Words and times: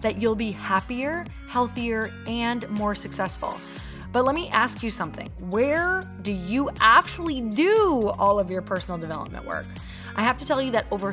that 0.00 0.20
you'll 0.20 0.34
be 0.34 0.52
happier, 0.52 1.26
healthier, 1.48 2.12
and 2.26 2.68
more 2.70 2.94
successful. 2.94 3.58
But 4.12 4.24
let 4.24 4.34
me 4.34 4.48
ask 4.48 4.82
you 4.82 4.90
something. 4.90 5.30
Where 5.38 6.02
do 6.22 6.32
you 6.32 6.68
actually 6.80 7.40
do 7.40 8.12
all 8.18 8.38
of 8.38 8.50
your 8.50 8.62
personal 8.62 8.98
development 8.98 9.46
work? 9.46 9.66
I 10.16 10.22
have 10.22 10.36
to 10.38 10.46
tell 10.46 10.60
you 10.60 10.72
that 10.72 10.86
over 10.90 11.12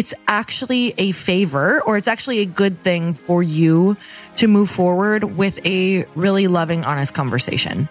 It's 0.00 0.14
actually 0.28 0.94
a 0.96 1.12
favor 1.12 1.82
or 1.82 1.98
it's 1.98 2.08
actually 2.08 2.38
a 2.38 2.46
good 2.46 2.78
thing 2.78 3.12
for 3.12 3.42
you 3.42 3.94
to 4.34 4.48
move 4.48 4.70
forward 4.70 5.24
with 5.36 5.60
a 5.66 6.06
really 6.14 6.46
loving, 6.46 6.82
honest 6.84 7.12
conversation. 7.12 7.86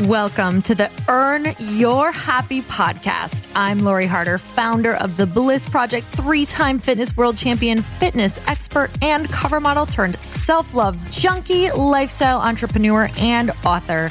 Welcome 0.00 0.60
to 0.62 0.74
the 0.74 0.90
Earn 1.08 1.54
Your 1.60 2.10
Happy 2.10 2.60
podcast. 2.62 3.46
I'm 3.54 3.84
Lori 3.84 4.06
Harder, 4.06 4.36
founder 4.36 4.94
of 4.94 5.16
the 5.16 5.28
Bliss 5.28 5.68
Project, 5.68 6.08
three 6.08 6.44
time 6.44 6.80
fitness 6.80 7.16
world 7.16 7.36
champion, 7.36 7.80
fitness 7.80 8.40
expert, 8.48 8.90
and 9.00 9.28
cover 9.28 9.60
model 9.60 9.86
turned 9.86 10.18
self 10.18 10.74
love 10.74 10.98
junkie, 11.12 11.70
lifestyle 11.70 12.40
entrepreneur, 12.40 13.08
and 13.16 13.52
author. 13.64 14.10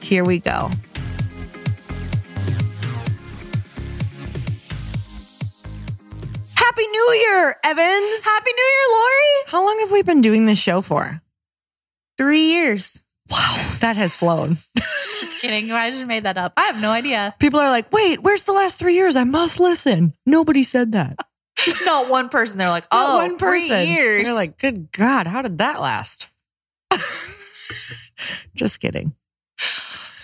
Here 0.00 0.24
we 0.24 0.38
go. 0.38 0.70
Happy 6.54 6.86
New 6.86 7.12
Year, 7.14 7.56
Evans. 7.64 8.24
Happy 8.24 8.50
New 8.52 8.62
Year, 8.62 8.88
Lori. 8.92 9.44
How 9.46 9.64
long 9.64 9.78
have 9.80 9.92
we 9.92 10.02
been 10.02 10.20
doing 10.20 10.46
this 10.46 10.58
show 10.58 10.80
for? 10.80 11.20
Three 12.16 12.52
years. 12.52 13.02
Wow, 13.30 13.74
that 13.80 13.96
has 13.96 14.14
flown. 14.14 14.58
Just 14.76 15.38
kidding. 15.38 15.70
I 15.70 15.90
just 15.90 16.06
made 16.06 16.24
that 16.24 16.36
up. 16.36 16.52
I 16.56 16.62
have 16.62 16.80
no 16.80 16.90
idea. 16.90 17.34
People 17.38 17.60
are 17.60 17.70
like, 17.70 17.92
wait, 17.92 18.22
where's 18.22 18.42
the 18.42 18.52
last 18.52 18.78
three 18.78 18.94
years? 18.94 19.16
I 19.16 19.24
must 19.24 19.60
listen. 19.60 20.14
Nobody 20.26 20.62
said 20.62 20.92
that. 20.92 21.18
Not 21.84 22.10
one 22.10 22.28
person. 22.28 22.58
They're 22.58 22.68
like, 22.68 22.86
oh, 22.90 23.16
one 23.18 23.36
person. 23.36 23.68
three 23.68 23.84
years. 23.86 24.24
They're 24.24 24.34
like, 24.34 24.58
good 24.58 24.90
God, 24.92 25.26
how 25.26 25.42
did 25.42 25.58
that 25.58 25.80
last? 25.80 26.28
Just 28.54 28.80
kidding. 28.80 29.14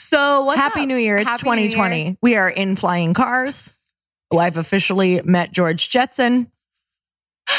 So 0.06 0.44
what's 0.44 0.58
Happy 0.58 0.82
up? 0.82 0.86
New 0.86 0.96
Year. 0.96 1.18
It's 1.18 1.28
Happy 1.28 1.48
New 1.48 1.56
Year. 1.62 1.70
2020. 1.70 2.18
We 2.22 2.36
are 2.36 2.48
in 2.48 2.76
flying 2.76 3.12
cars. 3.14 3.72
Oh, 4.30 4.38
I've 4.38 4.56
officially 4.56 5.20
met 5.22 5.52
George 5.52 5.88
Jetson. 5.88 6.50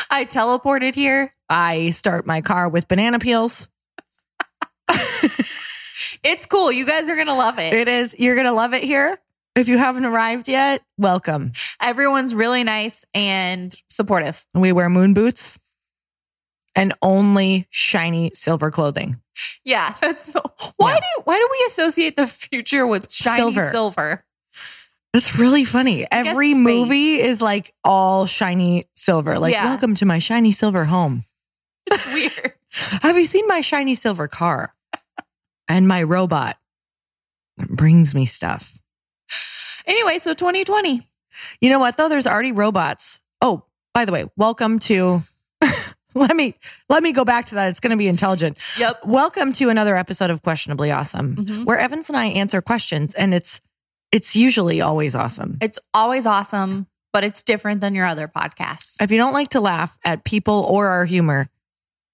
I 0.09 0.25
teleported 0.25 0.95
here. 0.95 1.33
I 1.49 1.91
start 1.91 2.25
my 2.25 2.41
car 2.41 2.69
with 2.69 2.87
banana 2.87 3.19
peels. 3.19 3.69
It's 6.23 6.45
cool. 6.45 6.71
You 6.71 6.85
guys 6.85 7.09
are 7.09 7.15
going 7.15 7.27
to 7.27 7.33
love 7.33 7.59
it. 7.59 7.73
It 7.73 7.87
is, 7.87 8.15
you're 8.17 8.35
going 8.35 8.47
to 8.47 8.53
love 8.53 8.73
it 8.73 8.83
here. 8.83 9.17
If 9.55 9.67
you 9.67 9.77
haven't 9.77 10.05
arrived 10.05 10.47
yet, 10.47 10.81
welcome. 10.97 11.53
Everyone's 11.81 12.33
really 12.33 12.63
nice 12.63 13.05
and 13.13 13.75
supportive. 13.89 14.45
We 14.53 14.71
wear 14.71 14.89
moon 14.89 15.13
boots 15.13 15.59
and 16.77 16.93
only 17.01 17.67
shiny 17.71 18.31
silver 18.33 18.71
clothing. 18.71 19.19
Yeah, 19.65 19.93
that's 20.01 20.31
the, 20.31 20.41
why 20.77 20.93
Yeah. 20.93 20.99
do 20.99 21.21
why 21.25 21.37
do 21.37 21.47
we 21.51 21.65
associate 21.67 22.15
the 22.15 22.25
future 22.27 22.87
with 22.87 23.11
shiny 23.11 23.41
Silver. 23.41 23.69
silver? 23.69 24.23
That's 25.13 25.37
really 25.39 25.65
funny. 25.65 25.99
guess 26.01 26.07
Every 26.11 26.53
movie 26.53 27.15
is 27.19 27.41
like 27.41 27.73
all 27.83 28.25
shiny 28.27 28.87
silver. 28.95 29.39
Like, 29.39 29.53
Yeah. 29.53 29.65
welcome 29.65 29.95
to 29.95 30.05
my 30.05 30.19
shiny 30.19 30.51
silver 30.51 30.85
home. 30.85 31.23
It's 31.87 32.05
weird. 32.13 32.53
Have 33.01 33.17
you 33.17 33.25
seen 33.25 33.47
my 33.47 33.61
shiny 33.61 33.95
silver 33.95 34.27
car 34.27 34.73
and 35.67 35.87
my 35.87 36.03
robot? 36.03 36.57
It 37.57 37.69
brings 37.69 38.13
me 38.13 38.25
stuff. 38.27 38.77
Anyway, 39.87 40.19
so 40.19 40.33
2020. 40.33 41.01
You 41.61 41.69
know 41.69 41.79
what 41.79 41.97
though? 41.97 42.09
There's 42.09 42.27
already 42.27 42.51
robots. 42.51 43.19
Oh, 43.41 43.63
by 43.93 44.05
the 44.05 44.11
way, 44.11 44.25
welcome 44.35 44.77
to 44.79 45.23
let 46.27 46.35
me 46.35 46.55
let 46.89 47.03
me 47.03 47.11
go 47.11 47.23
back 47.23 47.45
to 47.47 47.55
that. 47.55 47.69
It's 47.69 47.79
going 47.79 47.91
to 47.91 47.97
be 47.97 48.07
intelligent. 48.07 48.57
Yep. 48.79 49.05
Welcome 49.05 49.53
to 49.53 49.69
another 49.69 49.95
episode 49.95 50.29
of 50.29 50.41
Questionably 50.41 50.91
Awesome, 50.91 51.35
Mhm. 51.35 51.65
where 51.65 51.77
Evans 51.77 52.09
and 52.09 52.17
I 52.17 52.25
answer 52.25 52.61
questions, 52.61 53.13
and 53.13 53.33
it's 53.33 53.61
it's 54.11 54.35
usually 54.35 54.81
always 54.81 55.15
awesome. 55.15 55.57
It's 55.61 55.77
always 55.93 56.25
awesome, 56.25 56.87
but 57.13 57.23
it's 57.25 57.43
different 57.43 57.81
than 57.81 57.93
your 57.93 58.05
other 58.05 58.27
podcasts. 58.27 58.95
If 59.01 59.11
you 59.11 59.17
don't 59.17 59.33
like 59.33 59.49
to 59.49 59.59
laugh 59.59 59.97
at 60.05 60.23
people 60.23 60.65
or 60.69 60.87
our 60.87 61.03
humor, 61.05 61.49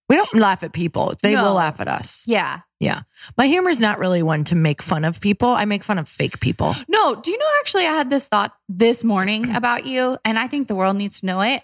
we 0.10 0.16
don't 0.18 0.34
laugh 0.34 0.64
at 0.64 0.74
people. 0.74 1.14
They 1.22 1.34
No. 1.36 1.44
will 1.44 1.54
laugh 1.54 1.80
at 1.80 1.88
us. 1.88 2.24
Yeah. 2.26 2.60
Yeah. 2.80 3.02
My 3.38 3.48
humor 3.48 3.70
is 3.70 3.80
not 3.80 4.00
really 4.00 4.22
one 4.24 4.44
to 4.46 4.56
make 4.56 4.82
fun 4.82 5.06
of 5.06 5.22
people. 5.22 5.50
I 5.50 5.66
make 5.66 5.84
fun 5.84 5.98
of 6.00 6.10
fake 6.10 6.40
people. 6.42 6.76
No, 6.90 7.16
do 7.16 7.32
you 7.32 7.38
know 7.38 7.46
actually 7.62 7.86
I 7.88 7.94
had 7.94 8.10
this 8.10 8.28
thought 8.28 8.54
this 8.68 9.04
morning 9.04 9.56
about 9.56 9.86
you 9.86 10.18
and 10.26 10.38
I 10.38 10.48
think 10.48 10.68
the 10.68 10.76
world 10.76 10.98
needs 10.98 11.22
to 11.22 11.26
know 11.28 11.42
it. 11.42 11.62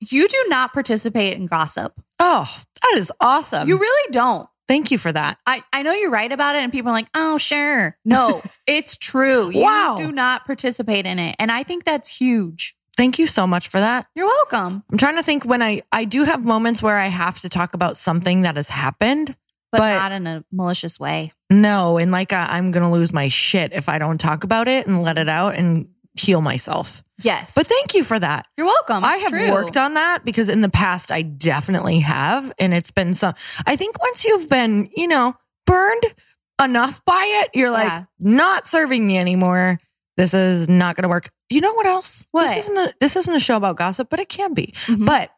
You 0.00 0.26
do 0.28 0.44
not 0.48 0.72
participate 0.72 1.36
in 1.36 1.46
gossip. 1.46 1.92
Oh, 2.18 2.52
that 2.82 2.94
is 2.98 3.12
awesome. 3.20 3.68
You 3.68 3.78
really 3.78 4.12
don't. 4.12 4.48
Thank 4.68 4.90
you 4.90 4.98
for 4.98 5.10
that. 5.10 5.38
I, 5.46 5.62
I 5.72 5.82
know 5.82 5.92
you're 5.92 6.10
right 6.12 6.30
about 6.30 6.54
it 6.56 6.62
and 6.62 6.70
people 6.70 6.90
are 6.90 6.94
like, 6.94 7.08
oh, 7.14 7.38
sure. 7.38 7.96
No, 8.04 8.40
it's 8.66 8.96
true. 8.96 9.50
You 9.50 9.62
Wow. 9.62 9.96
do 9.98 10.12
not 10.12 10.46
participate 10.46 11.06
in 11.06 11.18
it. 11.18 11.34
And 11.38 11.50
I 11.50 11.64
think 11.64 11.84
that's 11.84 12.08
huge. 12.08 12.76
Thank 12.96 13.18
you 13.18 13.26
so 13.26 13.46
much 13.46 13.68
for 13.68 13.80
that. 13.80 14.06
You're 14.14 14.26
welcome. 14.26 14.84
I'm 14.90 14.98
trying 14.98 15.16
to 15.16 15.22
think 15.22 15.44
when 15.44 15.62
I 15.62 15.82
I 15.90 16.04
do 16.04 16.24
have 16.24 16.44
moments 16.44 16.82
where 16.82 16.98
I 16.98 17.06
have 17.08 17.40
to 17.40 17.48
talk 17.48 17.74
about 17.74 17.96
something 17.96 18.42
that 18.42 18.56
has 18.56 18.68
happened. 18.68 19.34
But, 19.72 19.78
But- 19.78 19.94
not 19.96 20.12
in 20.12 20.26
a 20.26 20.44
malicious 20.52 20.98
way. 21.00 21.32
No, 21.50 21.98
and 21.98 22.10
like 22.12 22.32
I, 22.32 22.46
I'm 22.56 22.70
going 22.72 22.82
to 22.84 22.90
lose 22.90 23.12
my 23.12 23.28
shit 23.28 23.72
if 23.72 23.88
I 23.88 23.98
don't 23.98 24.18
talk 24.18 24.44
about 24.44 24.68
it 24.68 24.86
and 24.86 25.02
let 25.02 25.18
it 25.18 25.28
out 25.28 25.54
and 25.56 25.88
heal 26.14 26.40
myself. 26.40 27.02
Yes. 27.22 27.54
But 27.54 27.66
thank 27.66 27.94
you 27.94 28.02
for 28.04 28.18
that. 28.18 28.46
you're 28.56 28.66
welcome. 28.66 29.04
I 29.04 29.16
have 29.18 29.30
true. 29.30 29.50
worked 29.52 29.76
on 29.76 29.94
that 29.94 30.24
because 30.24 30.48
in 30.48 30.60
the 30.62 30.68
past 30.70 31.12
I 31.12 31.22
definitely 31.22 32.00
have 32.00 32.50
and 32.58 32.72
it's 32.72 32.90
been 32.90 33.12
so 33.14 33.32
I 33.66 33.76
think 33.76 34.00
once 34.02 34.24
you've 34.24 34.48
been, 34.48 34.88
you 34.96 35.06
know, 35.06 35.34
burned 35.66 36.02
enough 36.62 37.04
by 37.04 37.22
it, 37.44 37.50
you're 37.54 37.70
like 37.70 37.88
Yeah. 37.88 38.04
not 38.18 38.66
serving 38.66 39.06
me 39.06 39.18
anymore. 39.18 39.78
This 40.16 40.34
is 40.34 40.68
not 40.68 40.96
going 40.96 41.02
to 41.04 41.08
work. 41.08 41.30
You 41.50 41.60
know 41.60 41.74
what 41.74 41.86
else? 41.86 42.26
What? 42.32 42.48
This 42.54 42.64
isn't 42.64 42.76
a 42.78 42.92
this 43.00 43.16
isn't 43.16 43.34
a 43.34 43.40
show 43.40 43.56
about 43.56 43.76
gossip, 43.76 44.08
but 44.10 44.18
it 44.20 44.28
can 44.28 44.54
be. 44.54 44.74
Mhm. 44.86 45.04
But 45.06 45.30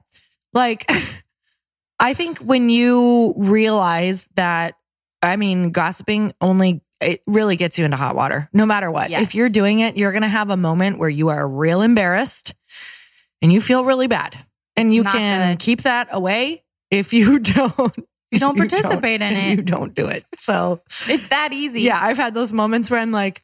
like, 0.52 0.90
I 2.00 2.14
think 2.14 2.38
when 2.38 2.69
you 2.69 3.34
realize 3.36 4.28
that, 4.34 4.74
I 5.22 5.36
mean, 5.36 5.70
gossiping 5.70 6.32
only, 6.40 6.82
it 7.04 7.22
really 7.26 7.56
gets 7.56 7.78
you 7.78 7.84
into 7.84 7.96
hot 7.96 8.14
water 8.14 8.49
no 8.52 8.64
matter 8.66 8.90
what. 8.90 9.10
Yes. 9.10 9.22
If 9.22 9.34
you're 9.34 9.49
doing 9.49 9.81
it, 9.81 9.96
you're 9.96 10.12
going 10.12 10.22
to 10.22 10.28
have 10.28 10.50
a 10.50 10.56
moment 10.56 10.99
where 10.99 11.08
you 11.08 11.28
are 11.28 11.46
real 11.49 11.82
embarrassed 11.82 12.54
and 13.40 13.52
you 13.52 13.60
feel 13.60 13.84
really 13.84 14.06
bad. 14.08 14.37
And 14.76 14.88
It's 14.88 14.96
you 14.96 15.04
can 15.04 15.52
good. 15.52 15.58
keep 15.60 15.82
that 15.82 16.08
away 16.10 16.62
if 16.90 17.12
you 17.12 17.38
don't. 17.40 17.94
You 18.31 18.38
don't 18.38 18.56
participate 18.56 19.20
in 19.20 19.34
it. 19.37 19.56
You 19.58 19.62
don't 19.62 19.94
do 19.94 20.06
it. 20.06 20.25
So, 20.38 20.81
It's 21.08 21.26
that 21.28 21.52
easy. 21.52 21.82
yeah, 21.82 21.99
I've 22.02 22.16
had 22.16 22.32
those 22.32 22.52
moments 22.52 22.90
where 22.90 22.99
I'm 23.00 23.12
like, 23.12 23.43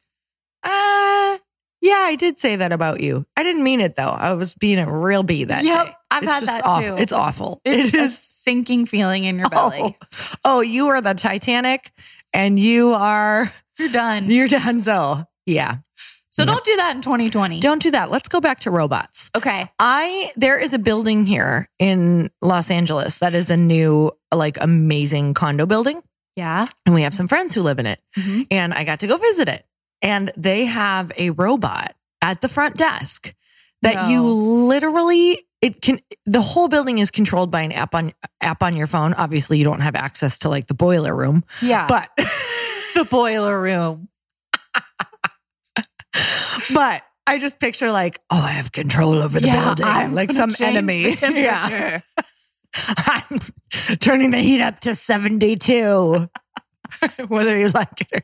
ah, 0.63 1.37
yeah, 1.81 1.99
I 1.99 2.15
did 2.15 2.37
say 2.39 2.55
that 2.57 2.71
about 2.71 2.99
you. 2.99 3.25
I 3.37 3.43
didn't 3.43 3.63
mean 3.63 3.81
it 3.81 3.95
though. 3.95 4.03
I 4.09 4.33
was 4.33 4.53
being 4.53 4.79
a 4.79 4.91
real 4.91 5.23
bee 5.23 5.43
that 5.45 5.63
Yep. 5.63 5.85
day. 5.85 5.95
I've 6.11 6.23
It's 6.23 6.31
had 6.31 6.43
that 6.47 6.65
awful. 6.65 6.81
too. 6.97 7.01
It's 7.01 7.11
awful. 7.11 7.61
It's 7.63 7.93
it 7.93 7.99
a 8.01 8.09
sinking 8.09 8.85
feeling 8.87 9.23
in 9.25 9.37
your 9.37 9.49
belly. 9.49 9.95
Oh, 10.11 10.29
oh, 10.43 10.61
you 10.61 10.87
are 10.87 11.01
the 11.01 11.13
Titanic, 11.13 11.91
and 12.33 12.59
you 12.59 12.93
are 12.93 13.51
You're 13.77 13.89
done. 13.89 14.29
you're 14.29 14.47
Denzel. 14.47 15.25
Yeah, 15.45 15.77
So 16.29 16.45
don't 16.45 16.63
do 16.63 16.75
that 16.77 16.95
in 16.95 17.01
2020. 17.01 17.59
don't 17.59 17.81
do 17.81 17.91
that. 17.91 18.11
Let's 18.11 18.27
go 18.27 18.39
back 18.39 18.59
to 18.61 18.71
robots. 18.71 19.31
Okay. 19.35 19.67
I 19.79 20.31
there 20.35 20.59
is 20.59 20.73
a 20.73 20.79
building 20.79 21.25
here 21.25 21.67
in 21.79 22.29
Los 22.41 22.69
Angeles 22.69 23.19
that 23.19 23.33
is 23.33 23.49
a 23.49 23.57
new 23.57 24.11
like 24.33 24.57
amazing 24.61 25.33
condo 25.33 25.65
building, 25.65 26.01
Yeah. 26.35 26.67
and 26.85 26.93
we 26.93 27.01
have 27.01 27.13
some 27.15 27.27
friends 27.27 27.53
who 27.53 27.61
live 27.61 27.79
in 27.79 27.87
it, 27.87 27.99
Mhm. 28.17 28.45
and 28.51 28.73
I 28.73 28.83
got 28.83 28.99
to 28.99 29.07
go 29.07 29.17
visit 29.17 29.49
it, 29.49 29.65
and 30.03 30.31
they 30.37 30.65
have 30.65 31.11
a 31.17 31.31
robot 31.31 31.95
at 32.21 32.41
the 32.41 32.49
front 32.49 32.77
desk 32.77 33.33
that 33.81 33.95
No. 33.95 34.09
you 34.09 34.21
literally 34.23 35.47
it 35.61 35.81
can 35.81 35.99
the 36.25 36.41
whole 36.41 36.67
building 36.67 36.99
is 36.99 37.11
controlled 37.11 37.51
by 37.51 37.61
an 37.61 37.71
app 37.71 37.93
on 37.95 38.13
app 38.41 38.63
on 38.63 38.75
your 38.75 38.87
phone 38.87 39.13
obviously 39.13 39.57
you 39.57 39.63
don't 39.63 39.81
have 39.81 39.95
access 39.95 40.39
to 40.39 40.49
like 40.49 40.67
the 40.67 40.73
boiler 40.73 41.13
room 41.15 41.43
Yeah. 41.61 41.85
but 41.87 42.09
the 42.95 43.05
boiler 43.05 43.59
room. 43.61 44.07
but 46.73 47.01
I 47.27 47.37
just 47.37 47.59
picture 47.59 47.91
like, 47.91 48.19
oh, 48.31 48.41
I 48.41 48.51
have 48.53 48.71
control 48.71 49.13
over 49.21 49.39
the 49.39 49.47
building, 49.47 50.13
like 50.15 50.31
some 50.31 50.51
enemy. 50.59 51.15
Yeah. 51.21 52.01
I'm 52.75 53.39
turning 53.99 54.31
the 54.31 54.39
heat 54.39 54.61
up 54.61 54.79
to 54.81 54.95
72, 54.95 56.27
whether 57.27 57.57
you 57.57 57.69
like 57.69 58.01
it. 58.01 58.07
or- 58.13 58.21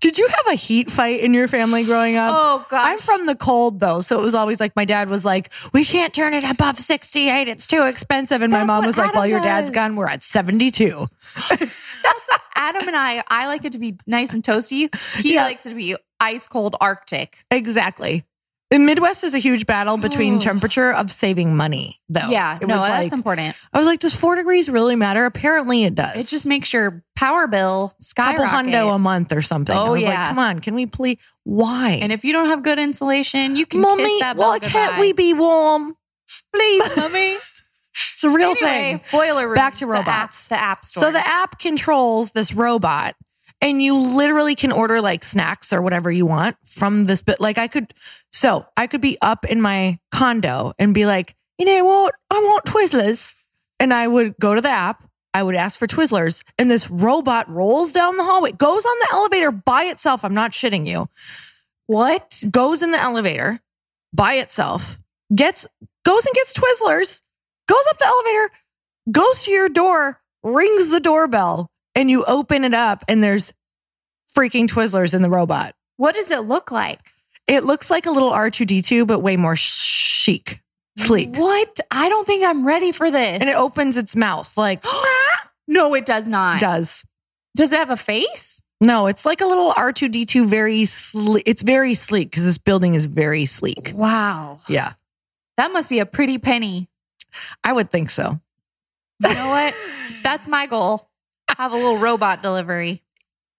Did 0.00 0.16
you 0.18 0.28
have 0.28 0.46
a 0.52 0.54
heat 0.54 0.90
fight 0.90 1.20
in 1.20 1.34
your 1.34 1.48
family 1.48 1.84
growing 1.84 2.16
up? 2.16 2.34
Oh 2.36 2.66
god. 2.68 2.82
I'm 2.86 2.98
from 2.98 3.26
the 3.26 3.34
cold 3.34 3.80
though, 3.80 4.00
so 4.00 4.18
it 4.18 4.22
was 4.22 4.34
always 4.34 4.60
like 4.60 4.76
my 4.76 4.84
dad 4.84 5.08
was 5.08 5.24
like, 5.24 5.52
"We 5.72 5.84
can't 5.84 6.14
turn 6.14 6.34
it 6.34 6.44
above 6.44 6.78
68; 6.78 7.48
it's 7.48 7.66
too 7.66 7.82
expensive." 7.82 8.42
And 8.42 8.52
my 8.52 8.62
mom 8.64 8.86
was 8.86 8.96
like, 8.96 9.08
Adam 9.08 9.18
"Well, 9.18 9.26
your 9.26 9.40
dad's 9.40 9.70
gone. 9.72 9.96
We're 9.96 10.08
at 10.08 10.22
72." 10.22 11.08
That's 11.50 11.60
what 11.60 12.40
Adam 12.54 12.86
and 12.86 12.96
I. 12.96 13.24
I 13.28 13.46
like 13.48 13.64
it 13.64 13.72
to 13.72 13.78
be 13.78 13.98
nice 14.06 14.32
and 14.34 14.42
toasty. 14.42 14.94
He 15.16 15.34
Yeah. 15.34 15.44
likes 15.44 15.66
it 15.66 15.70
to 15.70 15.74
be 15.74 15.96
ice 16.20 16.46
cold 16.46 16.76
Arctic. 16.80 17.44
Exactly. 17.50 18.24
The 18.70 18.80
Midwest 18.80 19.22
is 19.22 19.32
a 19.32 19.38
huge 19.38 19.64
battle 19.64 19.96
between 19.96 20.36
Oh. 20.36 20.40
temperature 20.40 20.92
of 20.92 21.12
saving 21.12 21.54
money, 21.56 22.00
though. 22.08 22.28
yeah. 22.28 22.58
it 22.60 22.66
no, 22.66 22.74
was 22.74 22.82
that's 22.88 23.04
like 23.04 23.12
important. 23.12 23.54
I 23.72 23.78
was 23.78 23.86
like, 23.86 24.00
does 24.00 24.12
four 24.14 24.34
degrees 24.34 24.68
really 24.68 24.96
matter? 24.96 25.24
Apparently, 25.24 25.84
it 25.84 25.94
does. 25.94 26.16
It 26.16 26.26
just 26.26 26.46
makes 26.46 26.72
your 26.72 27.04
power 27.14 27.46
bill 27.46 27.90
couple 27.90 28.02
skyrocket. 28.34 28.72
hundo 28.72 28.92
a 28.92 28.98
month 28.98 29.32
or 29.32 29.40
something. 29.40 29.74
Oh, 29.76 29.78
I 29.78 29.88
Oh, 29.88 29.92
was 29.92 30.02
like, 30.02 30.12
yeah. 30.12 30.28
come 30.30 30.40
on, 30.40 30.58
can 30.58 30.74
we 30.74 30.86
please? 30.86 31.18
Why? 31.44 31.92
and 32.02 32.10
if 32.10 32.24
you 32.24 32.32
don't 32.32 32.46
have 32.46 32.64
good 32.64 32.80
insulation, 32.80 33.54
you 33.54 33.66
can 33.66 33.84
kiss 33.84 34.18
that 34.20 34.34
bill 34.36 34.48
why 34.48 34.58
goodbye. 34.58 34.72
can't 34.72 35.00
we 35.00 35.12
be 35.12 35.32
warm? 35.32 35.94
please, 36.52 36.82
mommy? 36.96 37.36
It's 38.12 38.24
a 38.24 38.30
real 38.30 38.50
anyway, 38.50 39.00
thing. 39.00 39.00
boiler 39.12 39.46
room. 39.46 39.54
Back 39.54 39.76
to 39.76 39.86
the 39.86 39.94
app- 39.96 40.32
The 40.48 40.60
app, 40.60 40.84
store. 40.84 41.04
So 41.04 41.12
the 41.12 41.24
app 41.26 41.60
controls 41.60 42.32
this 42.32 42.52
robot, 42.52 43.14
and 43.60 43.82
you 43.82 43.98
literally 43.98 44.54
can 44.54 44.72
order 44.72 45.00
like 45.00 45.24
snacks 45.24 45.72
or 45.72 45.80
whatever 45.82 46.10
you 46.10 46.26
want 46.26 46.56
from 46.66 47.04
this. 47.04 47.22
But 47.22 47.40
like, 47.40 47.58
I 47.58 47.68
could, 47.68 47.94
so 48.32 48.66
I 48.76 48.86
could 48.86 49.00
be 49.00 49.18
up 49.20 49.44
in 49.44 49.60
my 49.60 49.98
condo 50.12 50.72
and 50.78 50.92
be 50.94 51.06
like, 51.06 51.34
you 51.58 51.64
know 51.64 51.84
what, 51.84 52.14
I 52.30 52.38
want 52.40 52.64
Twizzlers, 52.66 53.34
and 53.80 53.94
I 53.94 54.06
would 54.06 54.36
go 54.38 54.54
to 54.54 54.60
the 54.60 54.68
app. 54.68 55.02
I 55.32 55.42
would 55.42 55.54
ask 55.54 55.78
for 55.78 55.86
Twizzlers, 55.86 56.42
and 56.58 56.70
this 56.70 56.90
robot 56.90 57.48
rolls 57.48 57.92
down 57.92 58.16
the 58.16 58.24
hallway, 58.24 58.52
goes 58.52 58.84
on 58.84 58.98
the 59.00 59.08
elevator 59.12 59.50
by 59.50 59.84
itself. 59.84 60.24
I'm 60.24 60.34
not 60.34 60.52
shitting 60.52 60.86
you. 60.86 61.08
what? 61.86 62.42
Goes 62.50 62.82
in 62.82 62.90
the 62.90 63.00
elevator 63.00 63.60
by 64.12 64.34
itself, 64.34 64.98
gets 65.34 65.66
goes 66.04 66.26
and 66.26 66.34
gets 66.34 66.52
Twizzlers, 66.52 67.20
goes 67.68 67.84
up 67.90 67.98
the 67.98 68.06
elevator, 68.06 68.50
goes 69.10 69.42
to 69.44 69.50
your 69.50 69.68
door, 69.68 70.20
rings 70.42 70.88
the 70.88 71.00
doorbell, 71.00 71.70
and 71.96 72.08
you 72.10 72.24
open 72.26 72.62
it 72.62 72.74
up, 72.74 73.04
and 73.08 73.24
there's 73.24 73.52
freaking 74.36 74.68
Twizzlers 74.68 75.14
in 75.14 75.22
the 75.22 75.30
robot. 75.30 75.74
What 75.96 76.14
does 76.14 76.30
it 76.30 76.40
look 76.44 76.70
like? 76.70 77.00
It 77.48 77.64
looks 77.64 77.90
like 77.90 78.06
a 78.06 78.10
little 78.10 78.30
R2D2, 78.32 79.06
but 79.06 79.20
way 79.20 79.36
more 79.36 79.56
chic, 79.56 80.60
sleek. 80.98 81.34
What? 81.36 81.80
I 81.90 82.08
don't 82.08 82.26
think 82.26 82.44
I'm 82.44 82.66
ready 82.66 82.92
for 82.92 83.10
this. 83.10 83.40
And 83.40 83.48
it 83.48 83.56
opens 83.56 83.96
its 83.96 84.14
mouth 84.14 84.56
like 84.56 84.84
no, 85.68 85.94
it 85.94 86.04
does 86.04 86.28
not. 86.28 86.60
does. 86.60 87.04
Does 87.56 87.72
it 87.72 87.78
have 87.78 87.90
a 87.90 87.96
face? 87.96 88.60
No, 88.82 89.06
it's 89.06 89.24
like 89.24 89.40
a 89.40 89.46
little 89.46 89.72
R2D2, 89.72 90.46
very 90.46 90.84
sleek. 90.84 91.44
It's 91.46 91.62
very 91.62 91.94
sleek 91.94 92.30
because 92.30 92.44
this 92.44 92.58
building 92.58 92.94
is 92.94 93.06
very 93.06 93.46
sleek. 93.46 93.92
Wow. 93.94 94.58
Yeah, 94.68 94.92
That 95.56 95.72
must 95.72 95.88
be 95.88 96.00
a 96.00 96.04
pretty 96.06 96.36
penny. 96.36 96.88
I 97.64 97.72
would 97.72 97.90
think 97.90 98.10
so. 98.10 98.38
You 99.24 99.32
know 99.32 99.48
what? 99.48 99.74
That's 100.22 100.46
my 100.46 100.66
goal. 100.66 101.08
Have 101.58 101.72
a 101.72 101.76
little 101.76 101.98
robot 101.98 102.42
delivery. 102.42 103.02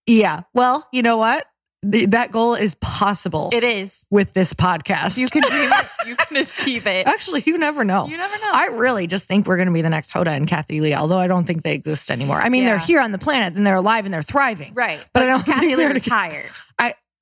Yeah. 0.06 0.42
Well, 0.54 0.88
you 0.92 1.02
know 1.02 1.18
what? 1.18 1.46
The, 1.84 2.08
that 2.08 2.32
goal 2.32 2.56
is 2.56 2.74
possible 2.76 3.50
It 3.54 3.64
is. 3.64 4.08
with 4.10 4.34
this 4.34 4.52
podcast. 4.54 5.18
You 5.18 5.30
can 5.30 5.44
dream 5.44 5.70
it. 5.72 5.88
You 6.08 6.16
can 6.16 6.38
achieve 6.44 6.88
it. 6.88 7.06
Actually, 7.06 7.44
you 7.46 7.58
never 7.58 7.84
know. 7.84 8.08
You 8.08 8.18
never 8.18 8.36
know. 8.40 8.52
I 8.52 8.68
really 8.68 9.06
just 9.06 9.28
think 9.28 9.46
we're 9.46 9.58
going 9.58 9.68
to 9.68 9.74
be 9.74 9.84
the 9.84 9.90
next 9.90 10.12
Hoda 10.12 10.30
and 10.30 10.48
Kathie 10.48 10.82
Lee, 10.82 10.96
although 10.96 11.20
I 11.20 11.28
don't 11.28 11.46
think 11.46 11.62
they 11.62 11.74
exist 11.76 12.10
anymore. 12.10 12.42
I 12.42 12.50
mean, 12.50 12.66
they're 12.66 12.80
here 12.80 13.00
on 13.00 13.12
the 13.12 13.20
planet 13.20 13.56
and 13.56 13.66
they're 13.66 13.76
alive 13.76 14.06
and 14.06 14.14
they're 14.14 14.24
thriving. 14.24 14.74
right. 14.74 15.04
But 15.14 15.24
I 15.24 15.26
don't 15.28 15.46
Kathie 15.46 15.60
think 15.68 15.78
Lee 15.78 15.84
they're- 15.86 15.94
retired. 15.94 16.50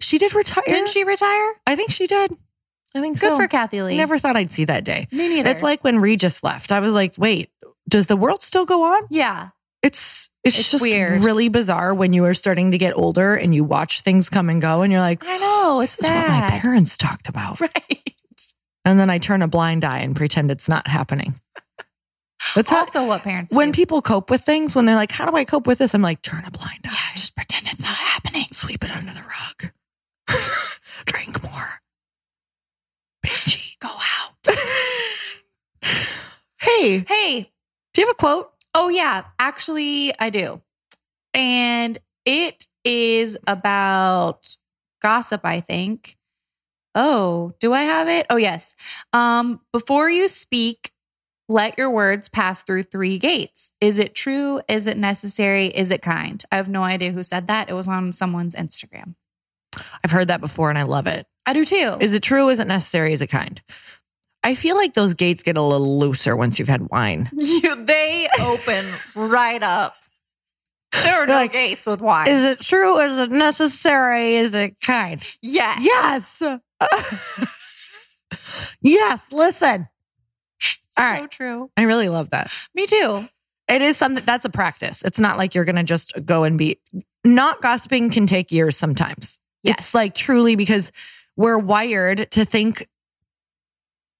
She 0.02 0.18
did 0.18 0.34
retire. 0.36 0.64
Didn't 0.68 0.90
she 0.90 1.06
retire? 1.06 1.54
I 1.66 1.78
think 1.78 1.90
she 1.90 2.06
did. 2.06 2.36
I 2.94 3.00
think 3.02 3.18
so. 3.18 3.30
Good 3.30 3.36
so. 3.36 3.42
for 3.42 3.48
Kathie 3.48 3.82
Lee. 3.82 3.94
I 3.94 3.98
never 3.98 4.18
thought 4.18 4.36
I'd 4.36 4.52
see 4.52 4.66
that 4.66 4.84
day. 4.84 5.08
Me 5.12 5.30
neither. 5.30 5.50
It's 5.50 5.64
like 5.64 5.86
when 5.86 6.00
Regis 6.00 6.44
left. 6.44 6.74
I 6.74 6.82
was 6.82 6.92
like, 6.92 7.14
wait, 7.18 7.50
does 7.88 8.08
the 8.08 8.18
world 8.18 8.42
still 8.42 8.66
go 8.66 8.84
on? 8.84 9.04
yeah. 9.10 9.50
It's 9.82 10.30
it's, 10.46 10.58
It's 10.60 10.72
just 10.72 10.82
weird. 10.82 11.22
really 11.24 11.50
bizarre 11.50 11.94
when 11.94 12.14
you 12.14 12.24
are 12.26 12.34
starting 12.34 12.72
to 12.72 12.78
get 12.78 12.96
older 12.96 13.36
and 13.36 13.54
you 13.54 13.64
watch 13.66 14.02
things 14.02 14.30
come 14.30 14.50
and 14.50 14.62
go 14.62 14.82
and 14.84 14.92
you're 14.94 15.02
like, 15.02 15.24
I 15.26 15.38
know. 15.38 15.80
this 15.82 15.96
It's 16.00 16.04
is 16.06 16.10
what 16.10 16.28
my 16.30 16.60
parents 16.62 16.96
talked 16.98 17.28
about. 17.28 17.60
Right. 17.60 18.02
And 18.86 19.00
then 19.00 19.10
I 19.10 19.18
turn 19.18 19.42
a 19.42 19.48
blind 19.48 19.84
eye 19.84 20.00
and 20.00 20.16
pretend 20.16 20.52
it's 20.52 20.70
not 20.70 20.88
happening. 20.88 21.34
That's 22.56 22.70
how 22.70 22.82
Also, 22.82 23.06
what 23.08 23.24
parents 23.24 23.56
when 23.56 23.72
do. 23.72 23.76
people 23.76 24.02
cope 24.04 24.30
with 24.30 24.42
things, 24.42 24.76
when 24.76 24.86
they're 24.86 24.96
like, 24.96 25.10
How 25.12 25.26
do 25.26 25.36
I 25.36 25.46
cope 25.46 25.66
with 25.66 25.80
this? 25.80 25.96
I'm 25.96 26.04
like, 26.04 26.22
turn 26.22 26.44
a 26.46 26.52
blind 26.52 26.82
eye. 26.86 26.90
yeah, 26.92 27.14
just 27.16 27.36
pretend 27.36 27.66
it's 27.68 27.82
not 27.82 27.96
happening. 27.96 28.46
sweep 28.52 28.84
it 28.84 28.92
under 28.92 29.12
the 29.12 29.24
rug. 29.24 29.72
Drink 31.06 31.42
more. 31.44 31.82
Binge. 33.24 33.78
Go 33.82 33.90
out. 33.90 34.56
Hey, 36.60 37.06
hey, 37.08 37.52
do 37.94 38.02
you 38.02 38.08
have 38.08 38.14
a 38.16 38.18
quote? 38.18 38.52
Oh, 38.76 38.90
yeah. 38.90 39.24
Actually, 39.40 40.14
I 40.20 40.30
do. 40.30 40.62
And 41.34 41.98
it 42.26 42.68
is 42.84 43.38
about 43.48 44.56
gossip, 45.02 45.42
I 45.46 45.62
think. 45.62 46.18
Oh, 46.94 47.54
do 47.60 47.74
I 47.74 47.84
have 47.84 48.10
it? 48.10 48.26
Oh, 48.30 48.36
yes. 48.36 48.76
Um, 49.14 49.62
before 49.72 50.10
you 50.10 50.28
speak, 50.28 50.92
let 51.48 51.78
your 51.78 51.90
words 51.90 52.28
pass 52.28 52.62
through 52.62 52.84
three 52.84 53.18
gates. 53.18 53.72
Is 53.80 53.98
it 53.98 54.14
true? 54.14 54.62
Is 54.68 54.88
it 54.88 54.98
necessary? 54.98 55.68
Is 55.68 55.92
it 55.92 56.02
kind? 56.02 56.44
I 56.52 56.58
have 56.58 56.70
no 56.70 56.84
idea 56.84 57.12
who 57.12 57.24
said 57.24 57.48
that. 57.48 57.70
It 57.70 57.74
was 57.74 57.88
on 57.88 58.12
someone's 58.12 58.56
Instagram. 58.56 59.16
I've 60.04 60.12
heard 60.12 60.28
that 60.30 60.42
before 60.42 60.70
and 60.70 60.80
I 60.80 60.84
love 60.84 61.08
it. 61.08 61.28
I 61.46 61.54
do 61.54 61.64
too. 61.64 61.98
Is 62.00 62.14
it 62.14 62.24
true? 62.24 62.50
Is 62.50 62.60
it 62.60 62.68
necessary? 62.68 63.14
Is 63.14 63.22
it 63.22 63.28
kind? 63.28 63.62
I 64.46 64.56
feel 64.56 64.76
like 64.76 64.94
those 64.94 65.14
gates 65.16 65.44
get 65.44 65.58
a 65.58 65.62
little 65.62 65.98
looser 66.00 66.36
once 66.36 66.60
you've 66.60 66.68
had 66.70 66.90
wine. 66.90 67.30
You, 67.38 67.84
they 67.84 68.28
open 68.40 68.86
right 69.16 69.62
up. 69.64 69.96
There 71.04 71.16
are 71.24 71.26
no 71.26 71.34
Like, 71.34 71.52
gates 71.52 71.86
with 71.86 72.00
wine. 72.02 72.28
Is 72.30 72.44
it 72.44 72.60
true? 72.62 73.00
Is 73.00 73.18
it 73.18 73.32
necessary? 73.32 74.36
Is 74.36 74.54
it 74.56 74.80
kind? 74.80 75.22
Yes. 75.42 75.82
Yes. 75.84 76.42
yes. 78.82 79.32
Listen, 79.32 79.88
So 80.92 81.04
All 81.04 81.10
right. 81.10 81.30
true. 81.32 81.70
I 81.78 81.84
really 81.84 82.10
love 82.10 82.30
that. 82.30 82.52
Me 82.74 82.86
too. 82.86 83.28
It 83.68 83.82
is 83.82 83.98
something 83.98 84.24
that's 84.26 84.46
a 84.46 84.50
practice. 84.50 85.02
It's 85.02 85.20
not 85.20 85.38
like 85.38 85.56
you're 85.56 85.66
going 85.66 85.76
to 85.76 85.84
just 85.84 86.14
go 86.26 86.44
and 86.44 86.58
be 86.58 86.80
not 87.24 87.62
gossiping 87.62 88.10
can 88.12 88.28
take 88.28 88.52
years 88.52 88.78
sometimes. 88.78 89.40
Yes. 89.64 89.76
It's 89.80 89.94
like 89.96 90.14
truly 90.14 90.56
because 90.56 90.92
we're 91.36 91.58
wired 91.58 92.30
to 92.32 92.46
think, 92.46 92.88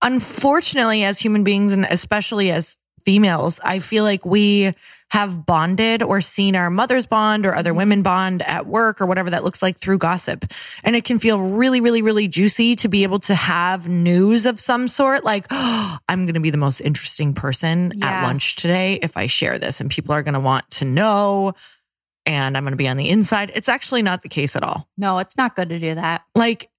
unfortunately, 0.06 1.04
as 1.04 1.20
human 1.20 1.44
beings 1.44 1.74
and 1.74 1.86
especially 1.90 2.52
as 2.52 2.78
females, 3.04 3.60
I 3.64 3.80
feel 3.80 4.04
like 4.04 4.26
we 4.26 4.74
have 5.10 5.46
bonded 5.46 6.02
or 6.02 6.22
seen 6.22 6.56
our 6.56 6.70
mothers 6.70 7.06
bond 7.06 7.46
or 7.46 7.56
other 7.56 7.74
women 7.74 8.02
bond 8.02 8.42
at 8.42 8.66
work 8.66 9.00
or 9.00 9.06
whatever 9.06 9.30
that 9.30 9.44
looks 9.44 9.62
like 9.62 9.78
through 9.78 9.98
gossip. 9.98 10.46
And 10.84 10.96
it 10.96 11.06
can 11.06 11.20
feel 11.20 11.40
really, 11.40 11.82
really, 11.82 12.02
really 12.02 12.28
juicy 12.28 12.76
to 12.78 12.88
be 12.88 13.04
able 13.04 13.20
to 13.20 13.36
have 13.36 13.88
news 13.88 14.46
of 14.46 14.60
some 14.60 14.88
sort. 14.88 15.24
Like, 15.24 15.46
oh, 15.50 15.98
I'm 16.10 16.26
going 16.26 16.36
to 16.36 16.40
be 16.40 16.50
the 16.50 16.58
most 16.58 16.82
interesting 16.82 17.34
person 17.34 18.04
at 18.04 18.24
lunch 18.24 18.56
today 18.56 19.00
if 19.02 19.18
I 19.18 19.28
share 19.28 19.60
this, 19.60 19.80
and 19.80 19.90
people 19.90 20.14
are 20.14 20.24
going 20.24 20.34
to 20.34 20.40
want 20.40 20.70
to 20.72 20.86
know. 20.86 21.54
And 22.28 22.58
I'm 22.58 22.64
going 22.64 22.74
to 22.74 22.78
be 22.78 22.88
on 22.88 22.98
the 22.98 23.10
inside. 23.10 23.52
It's 23.54 23.70
actually 23.70 24.02
not 24.02 24.24
the 24.24 24.30
case 24.30 24.56
at 24.56 24.64
all 24.64 24.88
No, 24.98 25.20
it's 25.20 25.38
not 25.38 25.56
good 25.56 25.70
to 25.70 25.80
do 25.80 25.96
that. 25.96 26.24
like 26.34 26.70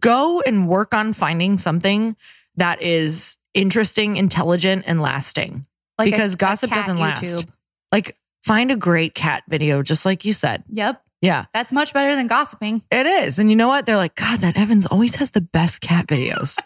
go 0.00 0.40
and 0.40 0.68
work 0.68 0.94
on 0.94 1.12
finding 1.12 1.58
something 1.58 2.16
that 2.56 2.82
is 2.82 3.36
interesting, 3.54 4.16
intelligent, 4.16 4.84
and 4.86 5.00
lasting. 5.00 5.66
Like 5.98 6.10
Because 6.10 6.34
a 6.34 6.36
gossip 6.36 6.70
cat 6.70 6.86
doesn't 6.86 6.98
last. 6.98 7.46
Like 7.92 8.16
find 8.44 8.70
a 8.70 8.76
great 8.76 9.14
cat 9.14 9.44
video, 9.48 9.82
just 9.82 10.04
like 10.04 10.24
you 10.24 10.32
said. 10.32 10.64
Yep. 10.68 11.02
Yeah, 11.22 11.46
That's 11.54 11.72
much 11.72 11.94
better 11.94 12.14
than 12.14 12.26
gossiping. 12.26 12.82
it 12.90 13.06
is. 13.06 13.38
And 13.38 13.48
you 13.48 13.56
know 13.56 13.68
what? 13.68 13.86
They're 13.86 13.96
like, 13.96 14.14
God, 14.14 14.40
that 14.40 14.56
Evans 14.56 14.84
always 14.86 15.14
has 15.14 15.30
the 15.30 15.40
best 15.40 15.80
cat 15.80 16.06
videos. 16.06 16.58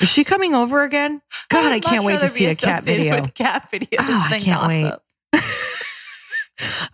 is 0.00 0.08
she 0.08 0.22
coming 0.22 0.54
over 0.54 0.84
again? 0.84 1.20
God, 1.48 1.64
I, 1.64 1.74
would 1.74 1.82
can't 1.82 2.04
wait 2.04 2.20
to 2.20 2.28
see 2.28 2.46
a 2.46 2.54
cat 2.54 2.84
video. 2.84 3.16
With 3.16 3.34
cat 3.34 3.68
videos 3.72 3.96
Oh, 3.98 4.28
I 4.30 4.38
can't 4.38 4.68
wait. 4.68 4.92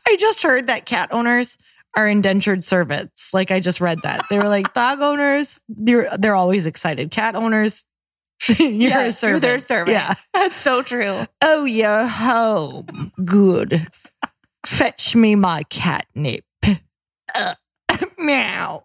I 0.08 0.16
just 0.16 0.42
heard 0.42 0.68
that 0.68 0.86
cat 0.86 1.10
owners 1.12 1.58
are 1.96 2.08
indentured 2.08 2.64
servants. 2.64 3.34
Like 3.34 3.50
I 3.50 3.60
just 3.60 3.80
read 3.80 4.00
that. 4.02 4.24
They 4.30 4.38
were 4.38 4.48
like 4.48 4.72
dog 4.72 5.00
owners, 5.00 5.60
they're 5.68 6.08
they're 6.16 6.34
always 6.34 6.66
excited. 6.66 7.10
Cat 7.10 7.36
owners, 7.36 7.84
you're 8.59 8.99
a 8.99 9.12
servant. 9.12 9.23
You're 9.23 9.40
their 9.40 9.59
servant. 9.59 9.94
Yeah. 9.94 10.14
That's 10.35 10.56
so 10.56 10.82
true. 10.82 11.26
Oh, 11.42 11.64
you're 11.64 12.06
home. 12.06 13.12
Good. 13.25 13.87
Fetch 14.66 15.16
me 15.16 15.35
my 15.35 15.62
catnip. 15.64 16.44
Uh, 17.35 17.54
meow. 18.18 18.85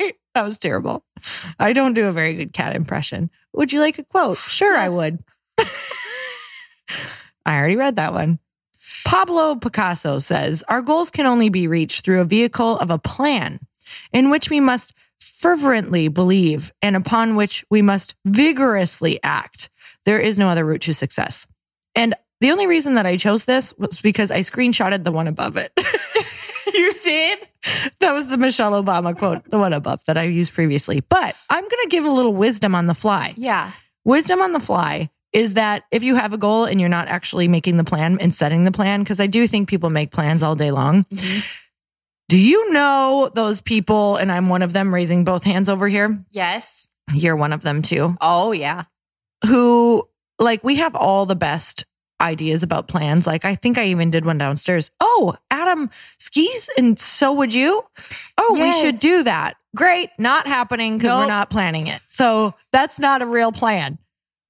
Wait, 0.00 0.16
that 0.34 0.44
was 0.44 0.58
terrible. 0.58 1.04
I 1.58 1.72
don't 1.72 1.94
do 1.94 2.06
a 2.06 2.12
very 2.12 2.34
good 2.34 2.52
cat 2.52 2.76
impression. 2.76 3.30
Would 3.54 3.72
you 3.72 3.80
like 3.80 3.98
a 3.98 4.04
quote? 4.04 4.38
Sure, 4.38 4.76
I 4.76 4.88
would. 4.88 5.18
I 7.46 7.58
already 7.58 7.76
read 7.76 7.96
that 7.96 8.12
one. 8.12 8.38
Pablo 9.04 9.56
Picasso 9.56 10.18
says 10.18 10.64
Our 10.68 10.82
goals 10.82 11.10
can 11.10 11.26
only 11.26 11.48
be 11.50 11.68
reached 11.68 12.04
through 12.04 12.20
a 12.20 12.24
vehicle 12.24 12.78
of 12.78 12.90
a 12.90 12.98
plan 12.98 13.60
in 14.12 14.30
which 14.30 14.50
we 14.50 14.60
must 14.60 14.92
fervently 15.44 16.08
believe 16.08 16.72
and 16.80 16.96
upon 16.96 17.36
which 17.36 17.66
we 17.68 17.82
must 17.82 18.14
vigorously 18.24 19.22
act. 19.22 19.68
There 20.06 20.18
is 20.18 20.38
no 20.38 20.48
other 20.48 20.64
route 20.64 20.80
to 20.82 20.94
success. 20.94 21.46
And 21.94 22.14
the 22.40 22.50
only 22.50 22.66
reason 22.66 22.94
that 22.94 23.04
I 23.04 23.18
chose 23.18 23.44
this 23.44 23.76
was 23.76 24.00
because 24.00 24.30
I 24.30 24.40
screenshotted 24.40 25.04
the 25.04 25.12
one 25.12 25.28
above 25.28 25.58
it. 25.58 25.70
You 26.74 26.92
did? 27.04 27.48
that 28.00 28.12
was 28.12 28.26
the 28.26 28.36
Michelle 28.36 28.72
Obama 28.82 29.16
quote, 29.16 29.48
the 29.48 29.60
one 29.60 29.72
above 29.72 30.00
that 30.06 30.18
I 30.18 30.24
used 30.24 30.52
previously. 30.52 31.04
But 31.08 31.36
I'm 31.48 31.62
going 31.62 31.82
to 31.82 31.88
give 31.88 32.04
a 32.04 32.10
little 32.10 32.34
wisdom 32.34 32.74
on 32.74 32.86
the 32.86 32.94
fly. 32.94 33.32
Yeah. 33.36 33.70
Wisdom 34.04 34.40
on 34.40 34.52
the 34.52 34.58
fly 34.58 35.08
is 35.32 35.54
that 35.54 35.84
if 35.92 36.02
you 36.02 36.16
have 36.16 36.32
a 36.32 36.38
goal 36.38 36.64
and 36.64 36.80
you're 36.80 36.88
not 36.88 37.06
actually 37.06 37.46
making 37.46 37.76
the 37.76 37.84
plan 37.84 38.18
and 38.18 38.34
setting 38.34 38.64
the 38.64 38.72
plan, 38.72 39.04
because 39.04 39.20
I 39.20 39.28
do 39.28 39.46
think 39.46 39.68
people 39.68 39.88
make 39.88 40.10
plans 40.10 40.42
all 40.42 40.56
day 40.56 40.72
long. 40.72 41.04
Mm-hmm. 41.04 41.40
Do 42.28 42.38
you 42.38 42.72
know 42.72 43.30
those 43.34 43.60
people? 43.60 44.16
And 44.16 44.32
I'm 44.32 44.48
one 44.48 44.62
of 44.62 44.72
them 44.72 44.92
raising 44.94 45.24
both 45.24 45.44
hands 45.44 45.68
over 45.68 45.88
here. 45.88 46.24
Yes. 46.30 46.88
You're 47.12 47.36
one 47.36 47.52
of 47.52 47.62
them 47.62 47.82
too, 47.82 48.16
Oh, 48.20 48.52
yeah. 48.52 48.84
who 49.46 50.08
like 50.38 50.64
we 50.64 50.76
have 50.76 50.94
all 50.96 51.26
the 51.26 51.36
best 51.36 51.84
ideas 52.20 52.62
about 52.62 52.88
plans. 52.88 53.26
Like 53.26 53.44
I 53.44 53.54
think 53.56 53.76
I 53.76 53.86
even 53.86 54.10
did 54.10 54.24
one 54.24 54.38
downstairs. 54.38 54.90
Oh, 55.00 55.34
Adam 55.50 55.90
skis 56.18 56.70
and 56.78 56.98
so 56.98 57.32
would 57.34 57.52
you? 57.52 57.82
Oh, 58.38 58.54
Yes. 58.56 58.82
we 58.82 58.90
should 58.90 59.00
do 59.00 59.22
that. 59.24 59.56
Great. 59.76 60.08
Not 60.18 60.46
happening 60.46 60.96
because 60.96 61.12
we're 61.12 61.26
not 61.26 61.50
planning 61.50 61.88
it. 61.88 62.00
So 62.08 62.54
that's 62.72 62.98
not 62.98 63.20
a 63.22 63.26
real 63.26 63.52
plan. 63.52 63.98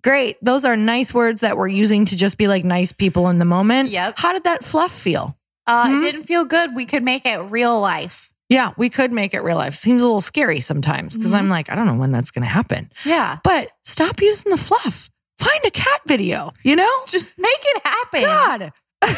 Great. 0.05 0.37
Those 0.43 0.65
are 0.65 0.77
nice 0.77 1.13
words 1.15 1.41
that 1.41 1.57
we're 1.57 1.67
using 1.69 2.05
to 2.05 2.17
just 2.17 2.37
be 2.39 2.47
like 2.47 2.63
nice 2.65 2.93
people 2.93 3.29
in 3.31 3.39
the 3.39 3.45
moment. 3.47 3.91
Yep. 3.91 4.15
How 4.19 4.33
did 4.33 4.45
that 4.45 4.63
fluff 4.63 4.93
feel? 4.93 5.37
Uh, 5.67 5.89
Hmm? 5.89 5.97
It 5.97 6.01
didn't 6.01 6.25
feel 6.25 6.45
good. 6.45 6.75
We 6.75 6.87
could 6.87 7.03
make 7.03 7.25
it 7.27 7.39
real 7.39 7.81
life. 7.81 8.33
Yeah, 8.51 8.73
we 8.77 8.91
could 8.91 9.11
make 9.13 9.33
it 9.35 9.41
real 9.41 9.57
life. 9.57 9.75
Seems 9.75 10.03
a 10.03 10.05
little 10.05 10.21
scary 10.21 10.61
sometimes 10.61 11.17
because 11.17 11.33
Mhm. 11.33 11.39
I'm 11.39 11.49
like, 11.49 11.71
I 11.71 11.75
don't 11.75 11.87
know 11.87 11.95
when 11.95 12.13
that's 12.13 12.31
going 12.31 12.43
to 12.43 12.49
happen. 12.49 12.91
Yeah. 13.05 13.39
But 13.43 13.71
stop 13.85 14.21
using 14.21 14.51
the 14.51 14.59
fluff. 14.59 15.09
Find 15.39 15.61
a 15.65 15.71
cat 15.71 16.01
video, 16.07 16.53
you 16.63 16.77
know? 16.77 16.91
Just 17.07 17.39
make 17.39 17.51
it 17.63 17.83
happen. 17.85 18.23
God. 18.23 18.73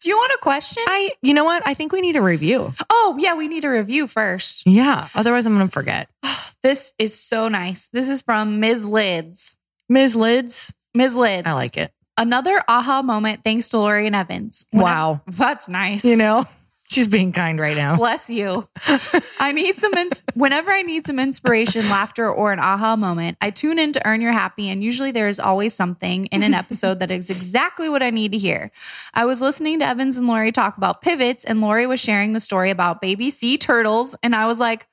Do 0.00 0.08
you 0.10 0.16
want 0.16 0.32
a 0.32 0.38
question? 0.40 0.82
I, 0.86 1.10
you 1.22 1.34
know 1.34 1.44
what? 1.44 1.62
I 1.66 1.74
think 1.74 1.92
we 1.92 2.00
need 2.00 2.16
a 2.16 2.22
review. 2.22 2.72
oh, 2.88 3.16
yeah. 3.18 3.34
We 3.34 3.48
need 3.48 3.64
a 3.64 3.68
review 3.70 4.06
first. 4.06 4.64
Yeah. 4.66 5.08
Otherwise, 5.14 5.44
I'm 5.46 5.54
going 5.56 5.68
to 5.68 5.72
forget. 5.72 6.08
This 6.60 6.92
is 6.98 7.16
so 7.18 7.46
nice. 7.46 7.88
This 7.92 8.08
is 8.08 8.22
from 8.22 8.58
Ms. 8.58 8.84
Lids. 8.84 9.54
Ms. 9.88 10.16
Lids, 10.16 10.74
Ms. 10.92 11.14
Lids. 11.14 11.46
I 11.46 11.52
like 11.52 11.76
it. 11.76 11.92
Another 12.18 12.62
aha 12.68 13.00
moment 13.02 13.44
thanks 13.44 13.68
to 13.70 13.78
Lori 13.78 14.06
and 14.06 14.16
Evans. 14.16 14.66
When 14.72 14.82
I- 14.82 14.84
Wow. 14.84 15.20
that's 15.26 15.68
nice. 15.68 16.04
You 16.04 16.16
know, 16.16 16.46
she's 16.90 17.06
being 17.06 17.32
kind 17.32 17.60
right 17.60 17.76
now. 17.76 17.96
Bless 17.96 18.28
you. 18.28 18.68
I 19.40 19.52
need 19.52 19.76
some 19.76 19.94
ins- 19.94 20.20
whenever 20.34 20.70
I 20.72 20.82
need 20.82 21.06
some 21.06 21.18
inspiration, 21.20 21.88
laughter, 21.90 22.28
or 22.30 22.52
an 22.52 22.58
aha 22.58 22.96
moment, 22.96 23.38
I 23.40 23.50
tune 23.50 23.78
in 23.78 23.92
to 23.92 24.04
Earn 24.06 24.20
Your 24.20 24.32
Happy, 24.32 24.68
and 24.68 24.82
usually 24.82 25.12
there 25.12 25.28
is 25.28 25.38
always 25.38 25.74
something 25.74 26.26
in 26.26 26.42
an 26.42 26.54
episode 26.54 26.98
that 26.98 27.10
is 27.12 27.30
exactly 27.30 27.88
what 27.88 28.02
I 28.02 28.10
need 28.10 28.32
to 28.32 28.38
hear. 28.38 28.72
I 29.14 29.24
was 29.24 29.40
listening 29.40 29.78
to 29.78 29.86
Evans 29.86 30.16
and 30.16 30.26
Lori 30.26 30.50
talk 30.50 30.76
about 30.76 31.00
pivots, 31.02 31.44
and 31.44 31.60
Lori 31.60 31.86
was 31.86 32.00
sharing 32.00 32.32
the 32.32 32.40
story 32.40 32.70
about 32.70 33.00
baby 33.00 33.30
sea 33.30 33.56
turtles, 33.58 34.16
and 34.24 34.34
I 34.34 34.46
was 34.46 34.58
like, 34.58 34.88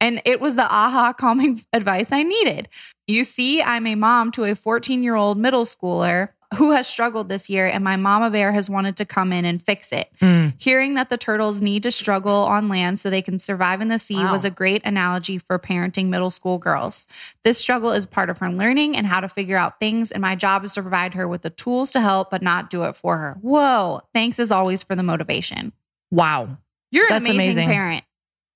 and 0.00 0.20
it 0.24 0.40
was 0.40 0.56
the 0.56 0.64
aha 0.64 1.12
calming 1.12 1.62
advice 1.72 2.10
I 2.10 2.24
needed. 2.24 2.68
You 3.06 3.22
see, 3.22 3.62
I'm 3.62 3.86
a 3.86 3.94
mom 3.94 4.32
to 4.32 4.44
a 4.44 4.54
14 4.56 5.02
year 5.04 5.14
old 5.14 5.38
middle 5.38 5.64
schooler 5.64 6.30
who 6.54 6.72
has 6.72 6.86
struggled 6.86 7.28
this 7.28 7.48
year, 7.50 7.66
and 7.66 7.84
my 7.84 7.96
mama 7.96 8.30
bear 8.30 8.52
has 8.52 8.70
wanted 8.70 8.96
to 8.96 9.04
come 9.04 9.32
in 9.32 9.44
and 9.44 9.62
fix 9.64 9.92
it. 9.92 10.08
Mm. 10.20 10.54
Hearing 10.60 10.94
that 10.94 11.08
the 11.08 11.18
turtles 11.18 11.60
need 11.60 11.82
to 11.84 11.90
struggle 11.90 12.32
on 12.44 12.68
land 12.68 12.98
so 13.00 13.10
they 13.10 13.22
can 13.22 13.38
survive 13.38 13.80
in 13.80 13.88
the 13.88 13.98
sea 13.98 14.16
Wow. 14.16 14.32
was 14.32 14.44
a 14.44 14.50
great 14.50 14.84
analogy 14.84 15.38
for 15.38 15.58
parenting 15.58 16.06
middle 16.08 16.30
school 16.30 16.58
girls. 16.58 17.06
This 17.42 17.58
struggle 17.58 17.92
is 17.92 18.06
part 18.06 18.30
of 18.30 18.38
her 18.38 18.50
learning 18.50 18.96
and 18.96 19.06
how 19.06 19.20
to 19.20 19.28
figure 19.28 19.56
out 19.56 19.78
things, 19.80 20.12
and 20.12 20.20
my 20.22 20.34
job 20.34 20.64
is 20.64 20.72
to 20.74 20.82
provide 20.82 21.14
her 21.14 21.26
with 21.28 21.42
the 21.42 21.50
tools 21.50 21.92
to 21.92 22.00
help, 22.00 22.30
but 22.30 22.42
not 22.42 22.70
do 22.70 22.84
it 22.84 22.96
for 22.96 23.16
her. 23.18 23.36
Whoa! 23.40 24.00
Thanks 24.12 24.38
as 24.38 24.50
always 24.50 24.82
for 24.82 24.94
the 24.96 25.02
motivation. 25.02 25.72
Wow. 26.10 26.58
You're 26.90 27.10
an 27.10 27.16
amazing, 27.18 27.36
amazing. 27.36 27.68
parent. 27.68 28.04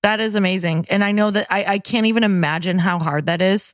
That 0.03 0.19
is 0.21 0.33
amazing. 0.35 0.85
And 0.89 1.03
I 1.03 1.11
know 1.11 1.29
that 1.31 1.47
I, 1.49 1.65
I 1.65 1.79
can't 1.79 2.05
even 2.05 2.23
imagine 2.23 2.79
how 2.79 2.99
hard 2.99 3.25
that 3.25 3.41
is. 3.41 3.73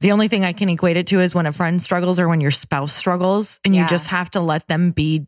The 0.00 0.10
only 0.12 0.26
thing 0.28 0.44
I 0.44 0.52
can 0.52 0.68
equate 0.68 0.96
it 0.96 1.06
to 1.08 1.20
is 1.20 1.34
when 1.34 1.46
a 1.46 1.52
friend 1.52 1.80
struggles 1.80 2.18
or 2.18 2.28
when 2.28 2.40
your 2.40 2.50
spouse 2.50 2.92
struggles 2.92 3.60
and 3.64 3.74
Yeah. 3.74 3.82
you 3.82 3.88
just 3.88 4.08
have 4.08 4.30
to 4.32 4.40
let 4.40 4.66
them 4.66 4.90
be 4.90 5.26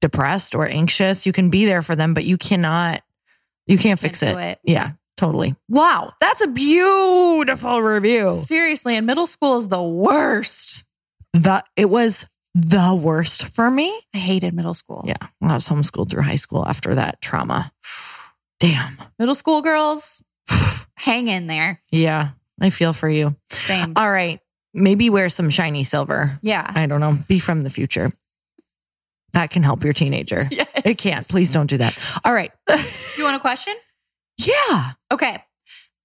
depressed 0.00 0.54
or 0.54 0.66
anxious. 0.66 1.26
You 1.26 1.32
can 1.32 1.50
be 1.50 1.64
there 1.66 1.82
for 1.82 1.94
them, 1.94 2.14
but 2.14 2.24
you 2.24 2.38
cannot, 2.38 3.02
you 3.66 3.78
can't 3.78 4.00
fix 4.00 4.20
Can't 4.20 4.38
it. 4.38 4.42
it. 4.42 4.58
Yeah, 4.64 4.92
totally. 5.16 5.54
Wow. 5.68 6.14
That's 6.20 6.40
a 6.40 6.46
beautiful 6.48 7.82
review. 7.82 8.30
Seriously, 8.32 8.96
and 8.96 9.06
middle 9.06 9.26
school 9.26 9.58
is 9.58 9.68
the 9.68 9.82
worst. 9.82 10.84
The, 11.34 11.62
it 11.76 11.88
was 11.90 12.26
the 12.54 12.94
worst 13.00 13.46
for 13.48 13.70
me. 13.70 13.96
I 14.14 14.18
hated 14.18 14.54
middle 14.54 14.74
school. 14.74 15.04
Yeah. 15.06 15.14
When 15.38 15.50
I 15.50 15.54
was 15.54 15.68
homeschooled 15.68 16.10
through 16.10 16.22
high 16.22 16.36
school 16.36 16.66
after 16.66 16.94
that 16.96 17.20
trauma. 17.20 17.70
Damn. 18.60 18.96
Middle 19.18 19.34
school 19.34 19.62
girls, 19.62 20.22
hang 20.96 21.28
in 21.28 21.46
there. 21.48 21.82
Yeah. 21.90 22.30
I 22.60 22.70
feel 22.70 22.92
for 22.92 23.08
you. 23.08 23.34
Same. 23.50 23.94
All 23.96 24.10
right. 24.10 24.38
Maybe 24.74 25.10
wear 25.10 25.28
some 25.28 25.50
shiny 25.50 25.82
silver. 25.82 26.38
yeah. 26.42 26.70
I 26.74 26.86
don't 26.86 27.00
know. 27.00 27.18
Be 27.26 27.38
from 27.40 27.62
the 27.64 27.70
future. 27.70 28.10
That 29.32 29.50
can 29.50 29.62
help 29.62 29.82
your 29.84 29.92
teenager. 29.92 30.44
Yes. 30.50 30.68
It 30.84 30.98
can't. 30.98 31.26
Please 31.28 31.52
don't 31.52 31.66
do 31.66 31.78
that. 31.78 31.96
All 32.24 32.32
right. 32.32 32.52
You 33.18 33.24
want 33.24 33.36
a 33.36 33.40
question? 33.40 33.74
yeah. 34.38 34.92
Okay. 35.12 35.42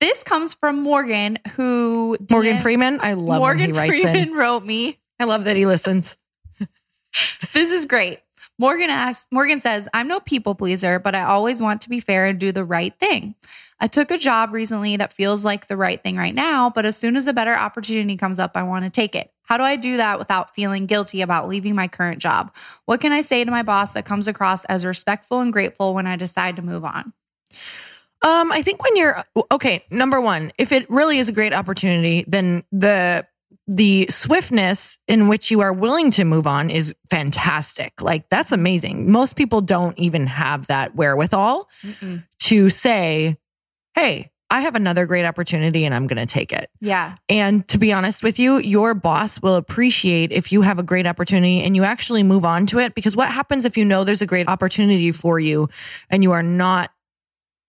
This 0.01 0.23
comes 0.23 0.53
from 0.53 0.81
Morgan, 0.81 1.39
who 1.55 2.17
Morgan 2.29 2.59
Freeman. 2.59 2.99
I 3.01 3.13
love 3.13 3.39
Morgan 3.39 3.59
when 3.71 3.73
he 3.73 3.77
writes 3.79 3.91
Freeman 4.03 4.29
in. 4.29 4.33
wrote 4.33 4.65
me. 4.65 4.99
I 5.19 5.23
love 5.23 5.45
that 5.45 5.55
he 5.55 5.65
listens. 5.65 6.17
This 7.53 7.71
is 7.71 7.85
great. 7.85 8.19
Morgan 8.57 8.89
asks, 8.89 9.27
Morgan 9.31 9.59
says, 9.59 9.89
I'm 9.93 10.07
no 10.07 10.19
people 10.21 10.55
pleaser, 10.55 10.97
but 10.97 11.13
I 11.13 11.23
always 11.23 11.61
want 11.61 11.81
to 11.81 11.89
be 11.89 11.99
fair 11.99 12.25
and 12.25 12.39
do 12.39 12.51
the 12.51 12.63
right 12.63 12.97
thing. 12.97 13.35
I 13.79 13.87
took 13.87 14.11
a 14.11 14.17
job 14.17 14.53
recently 14.53 14.95
that 14.97 15.11
feels 15.11 15.43
like 15.43 15.67
the 15.67 15.75
right 15.75 16.01
thing 16.01 16.15
right 16.15 16.33
now, 16.33 16.69
but 16.69 16.85
as 16.85 16.95
soon 16.95 17.17
as 17.17 17.27
a 17.27 17.33
better 17.33 17.53
opportunity 17.53 18.15
comes 18.15 18.39
up, 18.39 18.51
I 18.55 18.63
want 18.63 18.85
to 18.85 18.89
take 18.89 19.13
it. 19.13 19.31
How 19.43 19.57
do 19.57 19.63
I 19.63 19.75
do 19.75 19.97
that 19.97 20.17
without 20.17 20.55
feeling 20.55 20.85
guilty 20.85 21.21
about 21.21 21.49
leaving 21.49 21.75
my 21.75 21.87
current 21.87 22.19
job? 22.19 22.55
What 22.85 23.01
can 23.01 23.11
I 23.11 23.21
say 23.21 23.43
to 23.43 23.51
my 23.51 23.63
boss 23.63 23.93
that 23.93 24.05
comes 24.05 24.27
across 24.27 24.63
as 24.65 24.85
respectful 24.85 25.41
and 25.41 25.51
grateful 25.51 25.93
when 25.93 26.07
I 26.07 26.15
decide 26.15 26.55
to 26.55 26.61
move 26.61 26.85
on? 26.85 27.13
Um, 28.21 28.51
I 28.51 28.61
think 28.63 28.81
when 28.81 28.95
you're 28.95 29.21
okay, 29.51 29.83
number 29.91 30.19
one, 30.19 30.51
if 30.57 30.71
it 30.71 30.89
really 30.89 31.19
is 31.19 31.29
a 31.29 31.33
great 31.33 31.53
opportunity, 31.53 32.23
then 32.27 32.63
the 32.71 33.27
the 33.67 34.07
swiftness 34.09 34.99
in 35.07 35.27
which 35.27 35.49
you 35.49 35.61
are 35.61 35.73
willing 35.73 36.11
to 36.11 36.23
move 36.23 36.45
on 36.45 36.69
is 36.69 36.93
fantastic. 37.09 38.01
Like 38.01 38.29
that's 38.29 38.51
amazing. 38.51 39.11
Most 39.11 39.35
people 39.35 39.61
don't 39.61 39.97
even 39.97 40.27
have 40.27 40.67
that 40.67 40.95
wherewithal 40.95 41.69
to 42.41 42.69
say, 42.69 43.37
"Hey, 43.95 44.31
I 44.51 44.61
have 44.61 44.75
another 44.75 45.07
great 45.07 45.25
opportunity 45.25 45.83
and 45.83 45.95
I'm 45.95 46.05
going 46.05 46.19
to 46.19 46.31
take 46.31 46.53
it." 46.53 46.69
Yeah. 46.79 47.15
And 47.27 47.67
to 47.69 47.79
be 47.79 47.91
honest 47.91 48.21
with 48.21 48.37
you, 48.37 48.59
your 48.59 48.93
boss 48.93 49.41
will 49.41 49.55
appreciate 49.55 50.31
if 50.31 50.51
you 50.51 50.61
have 50.61 50.77
a 50.77 50.83
great 50.83 51.07
opportunity 51.07 51.63
and 51.63 51.75
you 51.75 51.83
actually 51.83 52.21
move 52.21 52.45
on 52.45 52.67
to 52.67 52.79
it. 52.79 52.93
Because 52.93 53.15
what 53.15 53.31
happens 53.31 53.65
if 53.65 53.77
you 53.77 53.85
know 53.85 54.03
there's 54.03 54.21
a 54.21 54.27
great 54.27 54.47
opportunity 54.47 55.11
for 55.11 55.39
you 55.39 55.69
and 56.11 56.21
you 56.21 56.33
are 56.33 56.43
not 56.43 56.91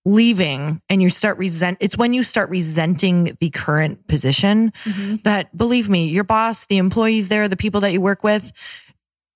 leaving 0.07 0.81
and 0.89 1.03
you 1.03 1.11
start 1.11 1.37
resent 1.37 1.77
it's 1.81 1.99
when 1.99 2.13
you 2.15 2.23
start 2.23 2.49
resenting 2.49 3.37
the 3.41 3.51
current 3.51 4.07
position 4.07 4.73
Mhm. 4.85 5.23
that 5.25 5.55
believe 5.57 5.91
me 5.91 6.07
your 6.09 6.23
boss 6.23 6.65
the 6.67 6.77
employees 6.79 7.27
there 7.27 7.49
the 7.49 7.57
people 7.57 7.81
that 7.81 7.93
you 7.93 8.01
work 8.01 8.23
with 8.23 8.53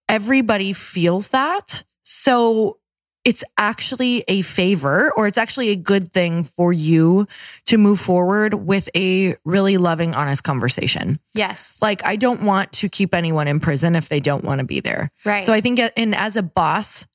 everybody 0.09 0.73
feels 0.73 1.29
that 1.31 1.83
so 2.05 2.79
it's 3.25 3.45
actually 3.59 4.25
a 4.29 4.41
favor 4.43 5.13
or 5.17 5.27
it's 5.27 5.37
actually 5.37 5.69
a 5.69 5.77
good 5.77 6.11
thing 6.13 6.43
for 6.43 6.73
you 6.73 7.27
to 7.67 7.77
move 7.77 8.01
forward 8.01 8.55
with 8.55 8.89
a 8.97 9.37
really 9.45 9.77
loving 9.77 10.15
honest 10.15 10.43
conversation 10.45 11.19
Yes. 11.35 11.79
like 11.83 12.05
i 12.05 12.15
don't 12.17 12.43
want 12.43 12.73
to 12.75 12.89
keep 12.89 13.13
anyone 13.13 13.49
in 13.49 13.59
prison 13.61 13.97
if 13.97 14.09
they 14.09 14.21
don't 14.21 14.45
want 14.45 14.61
to 14.61 14.65
be 14.65 14.79
there 14.81 15.11
right. 15.25 15.45
so 15.45 15.53
i 15.53 15.61
think 15.61 15.81
and 15.97 16.15
as 16.15 16.37
a 16.37 16.43
boss 16.43 17.07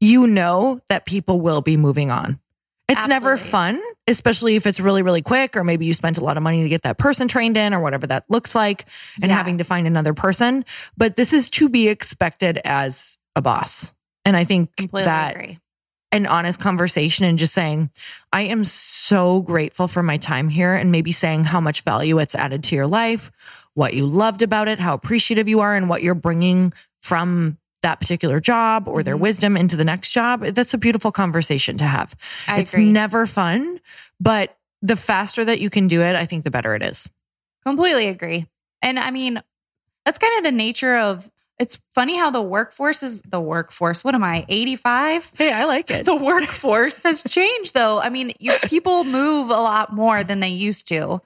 you 0.00 0.26
know 0.26 0.80
that 0.88 1.06
people 1.06 1.40
will 1.40 1.60
be 1.62 1.76
moving 1.76 2.10
on 2.10 2.38
it's 2.88 3.06
never 3.06 3.36
fun 3.36 3.80
especially 4.06 4.56
if 4.56 4.66
it's 4.66 4.80
really 4.80 5.02
really 5.02 5.22
quick 5.22 5.56
or 5.56 5.64
maybe 5.64 5.84
you 5.86 5.92
spent 5.92 6.18
a 6.18 6.24
lot 6.24 6.36
of 6.36 6.42
money 6.42 6.62
to 6.62 6.68
get 6.68 6.82
that 6.82 6.98
person 6.98 7.28
trained 7.28 7.56
in 7.56 7.74
or 7.74 7.80
whatever 7.80 8.06
that 8.06 8.24
looks 8.28 8.54
like 8.54 8.86
and 9.22 9.30
Yeah. 9.30 9.36
having 9.36 9.58
to 9.58 9.64
find 9.64 9.86
another 9.86 10.14
person 10.14 10.64
but 10.96 11.16
this 11.16 11.32
is 11.32 11.50
to 11.50 11.68
be 11.68 11.88
expected 11.88 12.58
as 12.64 13.18
a 13.36 13.42
boss 13.42 13.92
and 14.24 14.36
i 14.36 14.44
think 14.44 14.74
completely 14.76 15.04
that 15.04 15.34
agree. 15.34 15.58
an 16.12 16.26
honest 16.26 16.58
conversation 16.58 17.26
and 17.26 17.38
just 17.38 17.52
saying, 17.52 17.90
I 18.32 18.42
am 18.42 18.64
so 18.64 19.40
grateful 19.42 19.88
for 19.88 20.02
my 20.02 20.16
time 20.16 20.48
here, 20.48 20.74
and 20.74 20.90
maybe 20.90 21.12
saying 21.12 21.44
how 21.44 21.60
much 21.60 21.82
value 21.82 22.18
it's 22.18 22.34
added 22.34 22.64
to 22.64 22.74
your 22.74 22.86
life, 22.86 23.30
what 23.74 23.92
you 23.92 24.06
loved 24.06 24.40
about 24.40 24.68
it, 24.68 24.78
how 24.80 24.94
appreciative 24.94 25.48
you 25.48 25.60
are, 25.60 25.76
and 25.76 25.86
what 25.90 26.02
you're 26.02 26.14
bringing 26.14 26.72
from 27.02 27.58
that 27.82 28.00
particular 28.00 28.40
job 28.40 28.88
or 28.88 29.02
their 29.02 29.16
Mhm. 29.16 29.20
wisdom 29.20 29.56
into 29.56 29.76
the 29.76 29.84
next 29.84 30.10
job. 30.10 30.42
That's 30.44 30.74
a 30.74 30.78
beautiful 30.78 31.12
conversation 31.12 31.78
to 31.78 31.84
have. 31.84 32.14
I 32.46 32.58
it's 32.60 32.74
agree. 32.74 32.90
never 32.90 33.26
fun, 33.26 33.80
but 34.20 34.56
the 34.82 34.96
faster 34.96 35.44
that 35.44 35.60
you 35.60 35.70
can 35.70 35.88
do 35.88 36.02
it, 36.02 36.16
I 36.16 36.26
think 36.26 36.44
the 36.44 36.50
better 36.50 36.74
it 36.74 36.82
is. 36.82 37.08
Completely 37.64 38.08
agree. 38.08 38.46
And 38.82 38.98
I 38.98 39.10
mean, 39.10 39.42
that's 40.04 40.18
kind 40.18 40.36
of 40.38 40.44
the 40.44 40.52
nature 40.52 40.96
of 40.96 41.30
it's 41.58 41.80
funny 41.92 42.16
how 42.16 42.30
the 42.30 42.40
workforce 42.40 43.02
is 43.02 43.20
the 43.22 43.40
workforce. 43.40 44.04
What 44.04 44.14
am 44.14 44.22
I, 44.22 44.46
85? 44.48 45.32
Hey, 45.36 45.52
I 45.52 45.64
like 45.64 45.90
it. 45.90 46.06
The 46.06 46.14
workforce 46.14 47.02
has 47.02 47.22
changed 47.24 47.74
though. 47.74 48.00
I 48.00 48.08
mean, 48.10 48.32
you, 48.38 48.52
people 48.64 49.02
move 49.04 49.50
a 49.50 49.54
lot 49.60 49.92
more 49.92 50.22
than 50.22 50.38
they 50.40 50.48
used 50.50 50.86
to. 50.88 51.20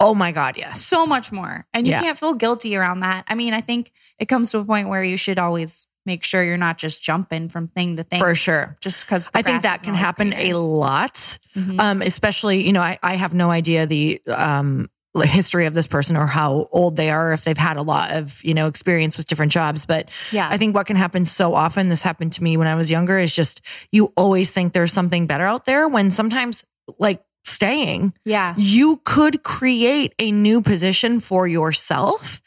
Oh 0.00 0.14
my 0.14 0.32
God, 0.32 0.56
yes. 0.56 0.80
So 0.80 1.06
much 1.06 1.32
more. 1.32 1.66
And 1.72 1.86
you 1.86 1.92
Yeah. 1.92 2.00
can't 2.00 2.18
feel 2.18 2.34
guilty 2.34 2.76
around 2.76 3.00
that. 3.00 3.24
I 3.28 3.34
mean, 3.34 3.54
I 3.54 3.60
think 3.60 3.92
it 4.18 4.26
comes 4.26 4.50
to 4.52 4.58
a 4.58 4.64
point 4.64 4.88
where 4.88 5.02
you 5.02 5.16
should 5.16 5.38
always 5.38 5.86
make 6.04 6.22
sure 6.22 6.42
you're 6.44 6.56
not 6.56 6.78
just 6.78 7.02
jumping 7.02 7.48
from 7.48 7.66
thing 7.66 7.96
to 7.96 8.04
thing 8.04 8.20
For 8.20 8.34
sure. 8.34 8.76
just 8.80 9.04
because 9.04 9.28
I 9.34 9.42
think 9.42 9.62
that 9.62 9.82
can 9.82 9.94
happen 9.94 10.32
a 10.34 10.52
lot. 10.54 11.38
Mhm. 11.56 11.80
um, 11.80 12.02
especially 12.02 12.64
you 12.66 12.72
know 12.74 12.82
I, 12.82 12.98
I 13.02 13.16
have 13.16 13.32
no 13.34 13.50
idea 13.50 13.86
the 13.86 14.20
um, 14.28 14.88
history 15.22 15.64
of 15.64 15.72
this 15.72 15.86
person 15.86 16.14
or 16.14 16.26
how 16.26 16.68
old 16.70 16.96
they 16.96 17.08
are 17.10 17.32
if 17.32 17.42
they've 17.44 17.56
had 17.56 17.78
a 17.78 17.82
lot 17.82 18.12
of 18.12 18.44
you 18.44 18.52
know 18.52 18.66
experience 18.66 19.16
with 19.16 19.26
different 19.26 19.50
jobs 19.50 19.86
but 19.86 20.10
yeah. 20.30 20.46
i 20.50 20.58
think 20.58 20.74
what 20.74 20.86
can 20.86 20.96
happen 20.96 21.24
so 21.24 21.54
often 21.54 21.88
this 21.88 22.02
happened 22.02 22.34
to 22.34 22.42
me 22.44 22.58
when 22.58 22.66
i 22.66 22.74
was 22.74 22.90
younger 22.90 23.18
is 23.18 23.34
just 23.34 23.62
you 23.90 24.12
always 24.18 24.50
think 24.50 24.74
there's 24.74 24.92
something 24.92 25.26
better 25.26 25.44
out 25.46 25.64
there 25.64 25.88
when 25.88 26.10
sometimes 26.10 26.62
like 26.98 27.24
staying 27.46 28.12
yeah. 28.24 28.54
you 28.58 29.00
could 29.04 29.42
create 29.42 30.14
a 30.18 30.30
new 30.32 30.60
position 30.60 31.20
for 31.20 31.46
yourself 31.46 32.42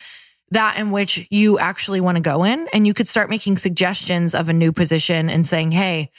that 0.52 0.78
in 0.78 0.92
which 0.92 1.28
you 1.30 1.60
actually 1.60 2.02
want 2.02 2.16
to 2.18 2.22
go 2.22 2.44
in 2.44 2.68
and 2.74 2.86
you 2.88 2.94
could 2.94 3.08
start 3.08 3.30
making 3.30 3.56
suggestions 3.58 4.34
of 4.36 4.50
a 4.50 4.54
new 4.54 4.72
position 4.72 5.30
and 5.30 5.46
saying 5.46 5.72
hey 5.72 6.10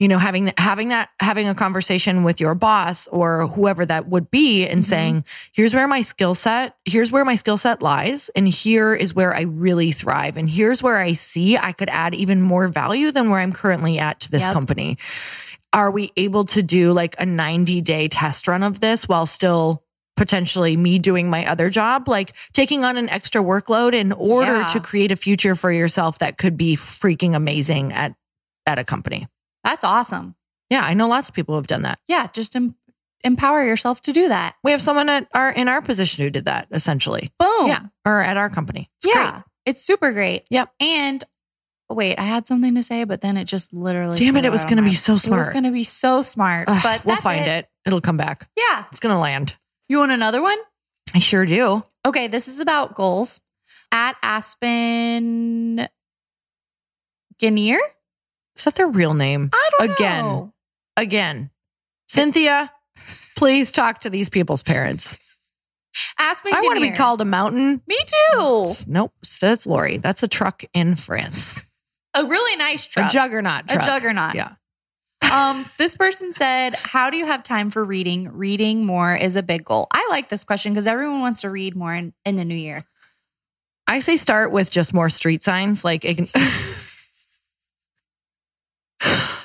you 0.00 0.08
know 0.08 0.18
having 0.18 0.52
having 0.58 0.88
that 0.88 1.10
having 1.20 1.46
a 1.48 1.54
conversation 1.54 2.24
with 2.24 2.40
your 2.40 2.54
boss 2.56 3.06
or 3.08 3.46
whoever 3.46 3.86
that 3.86 4.08
would 4.08 4.28
be 4.30 4.66
and 4.66 4.80
Mhm. 4.82 4.84
saying 4.84 5.24
here's 5.52 5.72
where 5.72 5.86
my 5.86 6.00
skill 6.02 6.34
set 6.34 6.74
here's 6.84 7.12
where 7.12 7.24
my 7.24 7.36
skill 7.36 7.56
set 7.56 7.80
lies 7.82 8.28
and 8.34 8.48
here 8.48 8.92
is 8.94 9.14
where 9.14 9.32
I 9.32 9.42
really 9.42 9.92
thrive 9.92 10.36
and 10.36 10.50
here's 10.50 10.82
where 10.82 10.96
I 10.96 11.12
see 11.12 11.56
I 11.56 11.70
could 11.72 11.90
add 11.90 12.12
even 12.14 12.40
more 12.42 12.66
value 12.66 13.12
than 13.12 13.30
where 13.30 13.38
I'm 13.38 13.52
currently 13.52 14.00
at 14.00 14.18
to 14.20 14.30
this 14.32 14.42
Yep. 14.42 14.52
company 14.52 14.98
are 15.74 15.90
we 15.90 16.12
able 16.16 16.46
to 16.46 16.62
do 16.62 16.92
like 16.92 17.14
a 17.18 17.26
90 17.26 17.82
day 17.82 18.08
test 18.08 18.48
run 18.48 18.62
of 18.62 18.80
this 18.80 19.06
while 19.06 19.26
still 19.26 19.82
potentially 20.16 20.76
me 20.76 20.98
doing 21.00 21.28
my 21.28 21.44
other 21.46 21.68
job 21.68 22.06
like 22.08 22.32
taking 22.52 22.84
on 22.84 22.96
an 22.96 23.08
extra 23.10 23.42
workload 23.42 23.92
in 23.94 24.12
order 24.12 24.58
Yeah. 24.60 24.68
to 24.68 24.80
create 24.80 25.10
a 25.10 25.16
future 25.16 25.56
for 25.56 25.72
yourself 25.72 26.20
that 26.20 26.38
could 26.38 26.56
be 26.56 26.76
freaking 26.76 27.34
amazing 27.34 27.92
at 27.92 28.14
at 28.66 28.78
a 28.78 28.84
company 28.84 29.26
That's 29.64 29.82
awesome. 29.84 30.36
yeah 30.70 30.82
i 30.84 30.94
know 30.94 31.08
lots 31.08 31.28
of 31.28 31.34
people 31.34 31.56
have 31.56 31.66
done 31.66 31.82
that 31.82 31.98
Yeah. 32.06 32.28
Just 32.32 32.54
em- 32.56 32.76
empower 33.24 33.64
yourself 33.64 34.00
to 34.02 34.12
do 34.12 34.28
that. 34.28 34.54
we 34.62 34.70
have 34.70 34.80
someone 34.80 35.08
at 35.08 35.26
our 35.34 35.50
in 35.50 35.66
our 35.66 35.82
position 35.82 36.22
who 36.24 36.30
did 36.30 36.44
that 36.44 36.68
essentially 36.70 37.32
Boom. 37.40 37.66
yeah 37.66 37.80
or 38.06 38.20
at 38.20 38.36
our 38.36 38.48
company 38.50 38.88
it's 39.02 39.12
yeah. 39.12 39.30
great. 39.32 39.42
It's 39.66 39.80
super 39.82 40.12
great. 40.12 40.44
Yep. 40.50 40.70
And 40.78 41.24
wait, 41.94 42.18
I 42.18 42.22
had 42.24 42.46
something 42.46 42.74
to 42.74 42.82
say, 42.82 43.04
but 43.04 43.20
then 43.20 43.36
it 43.36 43.44
just 43.46 43.72
literally. 43.72 44.18
damn 44.18 44.36
it 44.36 44.44
it 44.44 44.52
was 44.52 44.64
going 44.64 44.76
to 44.76 44.82
be 44.82 44.94
so 44.94 45.16
smart. 45.16 45.38
It 45.38 45.40
was 45.40 45.48
going 45.50 45.64
to 45.64 45.70
be 45.70 45.84
so 45.84 46.22
smart. 46.22 46.68
Ugh, 46.68 46.80
but 46.82 47.04
we'll 47.04 47.16
find 47.16 47.46
it. 47.46 47.68
it'll 47.86 48.00
come 48.00 48.16
back 48.16 48.48
Yeah. 48.56 48.84
it's 48.90 49.00
going 49.00 49.14
to 49.14 49.18
land 49.18 49.54
You 49.88 49.98
want 49.98 50.12
another 50.12 50.42
one? 50.42 50.58
i 51.14 51.18
sure 51.18 51.46
do 51.46 51.84
Okay. 52.06 52.26
This 52.28 52.48
is 52.48 52.60
about 52.60 52.94
goals. 52.94 53.40
at 53.92 54.16
Aspen 54.22 55.88
Guineer. 57.40 57.78
Is 58.56 58.64
that 58.64 58.74
their 58.74 58.86
real 58.88 59.14
name? 59.14 59.50
I 59.52 59.70
don't 59.78 59.90
Again. 59.92 60.24
know. 60.24 60.52
Again, 60.96 61.50
Cynthia, 62.08 62.70
please 63.36 63.72
talk 63.72 64.00
to 64.00 64.10
these 64.10 64.28
people's 64.28 64.62
parents. 64.62 65.18
Aspen 66.18 66.52
I 66.54 66.60
want 66.60 66.76
to 66.76 66.80
be 66.80 66.90
called 66.92 67.20
a 67.20 67.24
mountain. 67.24 67.80
Me 67.86 67.96
too. 68.06 68.72
Nope, 68.86 69.12
says 69.22 69.66
Lori. 69.66 69.96
That's 69.98 70.22
a 70.22 70.28
truck 70.28 70.64
in 70.72 70.94
France. 70.96 71.63
A 72.14 72.24
really 72.24 72.56
nice 72.56 72.86
truck. 72.86 73.10
A 73.10 73.12
juggernaut 73.12 73.68
truck. 73.68 73.82
A 73.82 73.86
juggernaut. 73.86 74.34
Yeah. 74.34 74.54
um, 75.30 75.68
this 75.78 75.96
person 75.96 76.32
said, 76.32 76.74
How 76.76 77.10
do 77.10 77.16
you 77.16 77.26
have 77.26 77.42
time 77.42 77.70
for 77.70 77.84
reading? 77.84 78.30
Reading 78.32 78.84
more 78.84 79.14
is 79.14 79.36
a 79.36 79.42
big 79.42 79.64
goal. 79.64 79.88
I 79.92 80.06
like 80.10 80.28
this 80.28 80.44
question 80.44 80.72
because 80.72 80.86
everyone 80.86 81.20
wants 81.20 81.40
to 81.42 81.50
read 81.50 81.76
more 81.76 81.94
in, 81.94 82.12
in 82.24 82.36
the 82.36 82.44
new 82.44 82.54
year. 82.54 82.84
I 83.86 84.00
say 84.00 84.16
start 84.16 84.50
with 84.52 84.70
just 84.70 84.94
more 84.94 85.10
street 85.10 85.42
signs. 85.42 85.84
Like, 85.84 86.02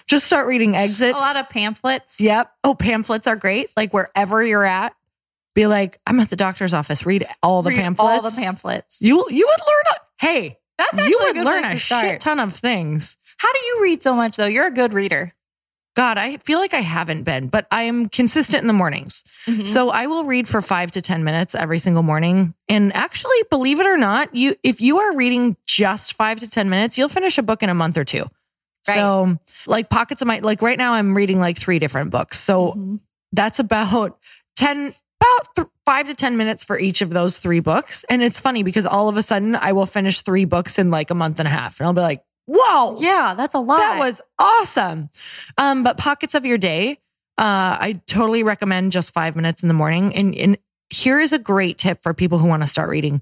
just 0.08 0.26
start 0.26 0.48
reading 0.48 0.76
exits. 0.76 1.16
A 1.16 1.20
lot 1.20 1.36
of 1.36 1.50
pamphlets. 1.50 2.20
Yep. 2.22 2.52
Oh, 2.64 2.76
pamphlets 2.76 3.28
are 3.28 3.36
great. 3.36 3.68
Like 3.76 3.94
wherever 3.94 4.44
you're 4.44 4.66
at, 4.66 4.94
be 5.56 5.68
like, 5.68 6.00
I'm 6.08 6.20
at 6.20 6.30
the 6.30 6.36
doctor's 6.36 6.74
office. 6.74 7.06
Read 7.06 7.28
all 7.44 7.62
the 7.64 7.72
Read 7.72 7.80
pamphlets. 7.80 8.24
All 8.24 8.30
the 8.30 8.36
pamphlets. 8.36 9.02
You 9.02 9.26
you 9.30 9.46
would 9.48 9.68
learn. 9.68 9.84
A, 9.92 10.26
hey, 10.26 10.58
That's 10.80 10.94
actually 10.98 11.10
you 11.12 11.20
a 11.22 11.26
would 11.28 11.36
good 11.36 11.46
learn 11.46 11.64
a 11.66 11.78
start. 11.78 12.04
shit 12.06 12.22
ton 12.22 12.40
of 12.40 12.56
things. 12.56 13.18
How 13.38 13.52
do 13.54 13.60
you 13.60 13.80
read 13.84 14.02
so 14.02 14.14
much 14.16 14.36
though? 14.38 14.48
You're 14.48 14.66
a 14.68 14.72
good 14.72 14.94
reader. 14.96 15.34
God, 15.96 16.18
I 16.18 16.38
feel 16.38 16.60
like 16.60 16.74
I 16.74 16.80
haven't 16.80 17.24
been, 17.24 17.48
but 17.50 17.68
I 17.72 17.84
am 17.84 18.08
consistent 18.08 18.62
in 18.62 18.68
the 18.68 18.74
mornings. 18.74 19.24
Mm-hmm. 19.48 19.66
So 19.66 19.90
I 19.90 20.08
will 20.08 20.24
read 20.24 20.48
for 20.48 20.62
five 20.62 20.92
to 20.92 21.02
10 21.02 21.24
minutes 21.26 21.56
every 21.56 21.80
single 21.80 22.04
morning. 22.04 22.54
And 22.70 22.96
actually, 22.96 23.36
believe 23.50 23.80
it 23.82 23.86
or 23.86 23.98
not, 23.98 24.34
you 24.34 24.56
if 24.64 24.80
you 24.82 25.00
are 25.00 25.16
reading 25.16 25.58
just 25.66 26.14
five 26.14 26.40
to 26.40 26.50
10 26.50 26.70
minutes, 26.70 26.98
you'll 26.98 27.10
finish 27.10 27.38
a 27.38 27.44
book 27.44 27.62
in 27.64 27.70
a 27.70 27.74
month 27.74 27.98
or 27.98 28.06
two. 28.06 28.26
Right. 28.88 28.96
So 28.96 29.38
like 29.68 29.90
pockets 29.90 30.22
of 30.22 30.28
my 30.28 30.40
like 30.40 30.62
right 30.62 30.78
now 30.78 30.94
I'm 30.94 31.16
reading 31.16 31.40
like 31.40 31.58
three 31.58 31.80
different 31.80 32.12
books. 32.12 32.40
So 32.40 32.74
Mhm. 32.78 33.00
that's 33.34 33.60
about 33.60 34.18
10 34.56 34.94
about 35.22 35.56
th- 35.56 35.68
5 35.86 36.08
to 36.08 36.16
10 36.16 36.38
minutes 36.38 36.64
for 36.64 36.80
each 36.80 37.02
of 37.02 37.10
those 37.10 37.38
three 37.38 37.60
books. 37.60 38.06
And 38.10 38.22
it's 38.22 38.40
funny 38.40 38.64
because 38.64 38.86
all 38.86 39.10
of 39.10 39.18
a 39.18 39.24
sudden 39.24 39.56
I 39.56 39.74
will 39.74 39.86
finish 39.86 40.22
three 40.22 40.46
books 40.46 40.80
in 40.80 40.92
like 40.92 41.10
a 41.10 41.16
month 41.16 41.40
and 41.40 41.48
a 41.48 41.52
half 41.52 41.80
and 41.80 41.88
I'll 41.88 41.94
be 41.94 42.02
like 42.02 42.24
whoa! 42.52 42.96
Yeah, 43.00 43.36
that's 43.38 43.54
a 43.54 43.60
lot. 43.60 43.78
that 43.78 44.00
was 44.00 44.22
awesome. 44.40 45.10
Um 45.58 45.84
but 45.84 45.98
pockets 45.98 46.36
of 46.36 46.46
your 46.46 46.58
day 46.58 47.00
uh 47.38 47.78
I 47.80 48.02
totally 48.08 48.44
recommend 48.44 48.92
just 48.92 49.14
5 49.14 49.36
minutes 49.36 49.62
in 49.62 49.68
the 49.68 49.74
morning. 49.76 50.16
And 50.16 50.36
and 50.36 50.58
here 50.90 51.20
is 51.20 51.34
a 51.34 51.40
great 51.40 51.78
tip 51.78 52.02
for 52.02 52.14
people 52.14 52.38
who 52.40 52.48
want 52.48 52.64
to 52.64 52.68
start 52.70 52.90
reading. 52.90 53.22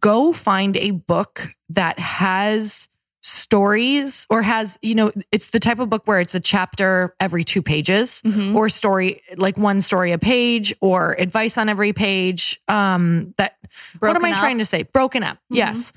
Go 0.00 0.32
find 0.32 0.76
a 0.76 0.92
book 0.92 1.48
that 1.70 1.98
has 1.98 2.88
stories 3.22 4.26
or 4.30 4.42
has 4.42 4.78
you 4.82 4.94
know 4.94 5.12
it's 5.30 5.50
the 5.50 5.60
type 5.60 5.78
of 5.78 5.90
book 5.90 6.02
where 6.06 6.20
it's 6.20 6.34
a 6.34 6.40
chapter 6.40 7.14
every 7.20 7.44
two 7.44 7.62
pages 7.62 8.22
Mhm. 8.24 8.54
or 8.54 8.68
story 8.68 9.22
like 9.36 9.58
one 9.58 9.80
story 9.82 10.12
a 10.12 10.18
page 10.18 10.74
or 10.80 11.14
advice 11.18 11.58
on 11.58 11.68
every 11.68 11.92
page 11.92 12.60
um 12.68 13.34
that 13.36 13.56
what 13.98 14.16
am 14.16 14.24
i 14.24 14.30
up. 14.32 14.38
trying 14.40 14.58
to 14.58 14.64
say 14.64 14.84
broken 14.84 15.22
up 15.22 15.36
Mhm. 15.52 15.56
yes 15.56 15.92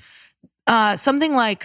uh 0.66 0.96
something 0.96 1.34
like 1.34 1.64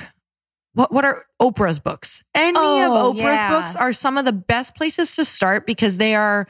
what 0.76 0.92
what 0.94 1.04
are 1.04 1.26
oprah's 1.42 1.80
books 1.80 2.24
any 2.34 2.58
Oh, 2.58 3.10
of 3.10 3.16
oprah's 3.16 3.18
yeah. 3.18 3.50
books 3.50 3.76
are 3.76 3.92
some 3.92 4.18
of 4.18 4.26
the 4.26 4.32
best 4.34 4.76
places 4.76 5.16
to 5.18 5.26
start 5.26 5.66
because 5.66 5.98
they 5.98 6.16
are 6.16 6.48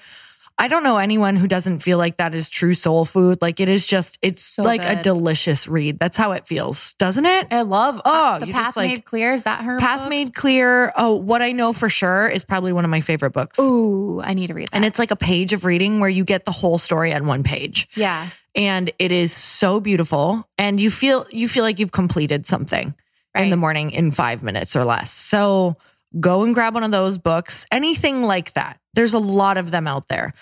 I 0.61 0.67
don't 0.67 0.83
know 0.83 0.97
anyone 0.97 1.37
who 1.37 1.47
doesn't 1.47 1.79
feel 1.79 1.97
like 1.97 2.17
that 2.17 2.35
is 2.35 2.49
true 2.49 2.73
soul 2.73 3.05
food. 3.05 3.41
Like 3.41 3.61
it 3.61 3.69
is 3.69 3.85
just, 3.85 4.19
it's 4.21 4.43
So 4.43 4.63
like 4.63 4.83
a 4.83 5.01
delicious 5.01 5.67
read. 5.69 5.97
That's 5.99 6.17
how 6.17 6.33
it 6.33 6.45
feels, 6.47 6.93
doesn't 6.95 7.25
it? 7.25 7.47
I 7.49 7.61
love 7.61 7.97
uh, 7.99 8.01
Oh, 8.35 8.39
the 8.39 8.47
you 8.47 8.53
path 8.53 8.65
just, 8.65 8.77
like- 8.77 8.89
made 8.89 9.05
clear. 9.05 9.31
Is 9.33 9.43
that 9.43 9.63
her 9.63 9.79
Path 9.79 10.01
book? 10.01 10.09
Made 10.09 10.33
Clear. 10.35 10.91
Oh, 10.97 11.15
what 11.15 11.41
I 11.41 11.53
know 11.53 11.71
for 11.71 11.87
sure 11.89 12.27
is 12.27 12.43
probably 12.43 12.73
one 12.73 12.83
of 12.83 12.91
my 12.91 12.99
favorite 12.99 13.31
books. 13.31 13.57
Ooh, 13.57 14.19
I 14.21 14.33
need 14.33 14.47
to 14.47 14.53
read 14.53 14.67
that. 14.67 14.75
And 14.75 14.83
it's 14.83 14.99
like 14.99 15.11
a 15.11 15.15
page 15.15 15.53
of 15.53 15.63
reading 15.63 16.01
where 16.01 16.09
you 16.09 16.25
get 16.25 16.43
the 16.43 16.51
whole 16.51 16.77
story 16.77 17.13
on 17.13 17.25
one 17.25 17.43
page. 17.43 17.87
yeah, 17.95 18.27
And 18.53 18.91
it 18.99 19.13
is 19.13 19.31
so 19.31 19.79
beautiful. 19.79 20.45
And 20.57 20.81
you 20.81 20.91
feel 20.91 21.25
you 21.31 21.47
feel 21.47 21.63
like 21.63 21.79
you've 21.79 21.93
completed 21.93 22.45
something 22.45 22.93
in 23.33 23.49
the 23.49 23.55
morning 23.57 23.91
in 23.91 24.11
five 24.11 24.43
minutes 24.43 24.75
or 24.75 24.83
less. 24.83 25.09
So 25.13 25.77
go 26.19 26.43
and 26.43 26.53
grab 26.53 26.73
one 26.73 26.83
of 26.83 26.91
those 26.91 27.17
books. 27.17 27.65
Anything 27.71 28.23
like 28.23 28.53
that. 28.53 28.79
There's 28.93 29.13
a 29.13 29.19
lot 29.19 29.57
of 29.57 29.71
them 29.71 29.87
out 29.87 30.07
there. 30.07 30.33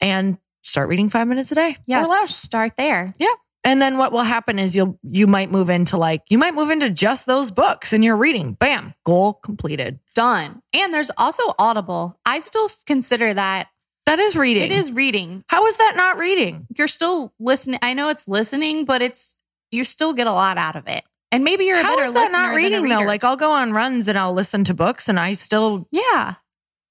And 0.00 0.38
start 0.62 0.88
reading 0.88 1.08
five 1.08 1.26
minutes 1.28 1.50
a 1.52 1.54
day. 1.54 1.76
yeah. 1.86 2.04
Or 2.04 2.08
less. 2.08 2.34
Start 2.34 2.76
there. 2.76 3.12
Yeah. 3.18 3.32
And 3.64 3.82
then 3.82 3.98
what 3.98 4.12
will 4.12 4.22
happen 4.22 4.58
is 4.58 4.76
you'll 4.76 4.98
you 5.02 5.26
might 5.26 5.50
move 5.50 5.68
into 5.68 5.96
like 5.96 6.22
you 6.30 6.38
might 6.38 6.54
move 6.54 6.70
into 6.70 6.88
just 6.90 7.26
those 7.26 7.50
books 7.50 7.92
and 7.92 8.04
you're 8.04 8.16
reading. 8.16 8.52
Bam, 8.52 8.94
goal 9.04 9.34
completed. 9.34 9.98
Done. 10.14 10.62
And 10.72 10.94
there's 10.94 11.10
also 11.18 11.42
Audible. 11.58 12.18
I 12.24 12.38
still 12.38 12.70
consider 12.86 13.34
that 13.34 13.68
That 14.06 14.20
is 14.20 14.36
reading. 14.36 14.62
it 14.62 14.72
is 14.72 14.92
reading. 14.92 15.44
How 15.48 15.66
is 15.66 15.76
that 15.76 15.94
not 15.96 16.18
reading? 16.18 16.66
You're 16.78 16.88
still 16.88 17.32
listening. 17.40 17.80
I 17.82 17.94
know 17.94 18.08
it's 18.08 18.28
listening, 18.28 18.84
but 18.84 19.02
it's 19.02 19.34
you 19.70 19.84
still 19.84 20.12
get 20.14 20.26
a 20.28 20.32
lot 20.32 20.56
out 20.56 20.76
of 20.76 20.86
it. 20.86 21.02
And 21.30 21.44
maybe 21.44 21.64
you're 21.64 21.78
a 21.78 21.82
How 21.82 21.94
better 21.96 22.04
is 22.08 22.12
that 22.14 22.20
listener 22.24 22.38
not 22.38 22.54
reading 22.54 22.88
though? 22.88 23.00
Like 23.00 23.22
I'll 23.24 23.36
go 23.36 23.52
on 23.52 23.72
runs 23.72 24.08
and 24.08 24.16
I'll 24.18 24.32
listen 24.32 24.64
to 24.64 24.74
books 24.74 25.08
and 25.08 25.18
I 25.20 25.34
still 25.34 25.86
yeah, 25.90 26.36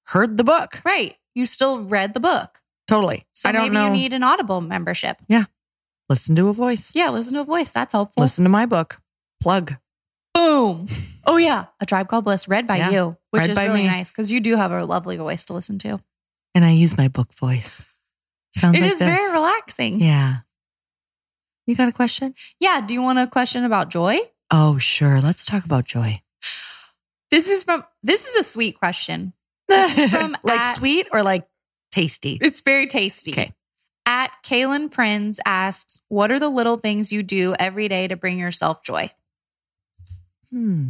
heard 0.08 0.38
the 0.38 0.44
book. 0.44 0.82
right. 0.86 1.16
You 1.34 1.46
still 1.46 1.84
read 1.88 2.14
the 2.14 2.20
book. 2.20 2.60
Totally. 2.88 3.26
So 3.34 3.50
I 3.50 3.52
don't 3.52 3.64
maybe 3.64 3.74
know. 3.76 3.86
you 3.86 3.92
need 3.92 4.14
an 4.14 4.24
Audible 4.24 4.62
membership. 4.62 5.18
Yeah. 5.28 5.46
Listen 6.10 6.36
to 6.38 6.48
a 6.48 6.54
voice. 6.54 6.94
Yeah, 6.96 7.10
listen 7.10 7.34
to 7.34 7.42
a 7.42 7.46
voice. 7.46 7.72
That's 7.72 7.92
helpful. 7.92 8.22
Listen 8.22 8.44
to 8.46 8.50
my 8.50 8.66
book. 8.66 9.00
Plug. 9.42 9.76
Boom. 10.34 10.88
Oh 11.26 11.38
yeah, 11.38 11.66
a 11.82 11.86
tribe 11.86 12.08
called 12.08 12.24
Bliss, 12.26 12.48
read 12.48 12.66
by 12.68 12.78
Yeah, 12.78 12.90
you, 12.92 13.18
which 13.32 13.42
read 13.42 13.50
is 13.52 13.58
really 13.58 13.82
me. 13.82 13.88
nice 13.88 14.10
because 14.12 14.32
you 14.32 14.40
do 14.40 14.56
have 14.56 14.72
a 14.72 14.86
lovely 14.86 15.18
voice 15.18 15.44
to 15.46 15.54
listen 15.54 15.78
to. 15.80 16.00
And 16.56 16.64
I 16.64 16.72
use 16.72 16.96
my 16.98 17.08
book 17.10 17.34
voice. 17.34 17.84
Sounds 18.56 18.78
It 18.78 18.82
like 18.82 18.92
is 18.94 19.00
this. 19.00 19.10
very 19.10 19.32
relaxing. 19.34 20.00
Yeah. 20.00 20.38
You 21.68 21.76
got 21.76 21.90
a 21.90 21.92
question? 21.92 22.34
Yeah. 22.60 22.82
Do 22.82 22.94
you 22.96 23.02
want 23.04 23.20
a 23.20 23.28
question 23.28 23.64
about 23.64 23.90
joy? 23.90 24.18
Oh, 24.50 24.78
sure. 24.80 25.22
Let's 25.22 25.46
talk 25.46 25.66
about 25.66 25.86
joy. 25.86 26.22
This 27.30 27.48
is 27.50 27.64
from. 27.64 27.84
This 28.04 28.26
is 28.26 28.36
a 28.36 28.44
sweet 28.44 28.80
question. 28.80 29.34
From 29.70 30.38
like 30.44 30.60
at- 30.60 30.76
sweet 30.78 31.08
or 31.12 31.24
like 31.24 31.46
tasty? 31.92 32.38
It's 32.42 32.62
very 32.62 32.88
tasty. 32.88 33.32
Okay. 33.34 33.54
At 34.06 34.32
Kaylin 34.46 34.90
Prinz 34.90 35.42
asks, 35.46 36.00
"What 36.08 36.32
are 36.32 36.40
the 36.40 36.48
little 36.48 36.78
things 36.78 37.12
you 37.12 37.22
do 37.22 37.54
every 37.60 37.90
day 37.90 38.08
to 38.08 38.16
bring 38.16 38.38
yourself 38.40 38.82
joy?" 38.84 39.12
Hmm. 40.52 40.88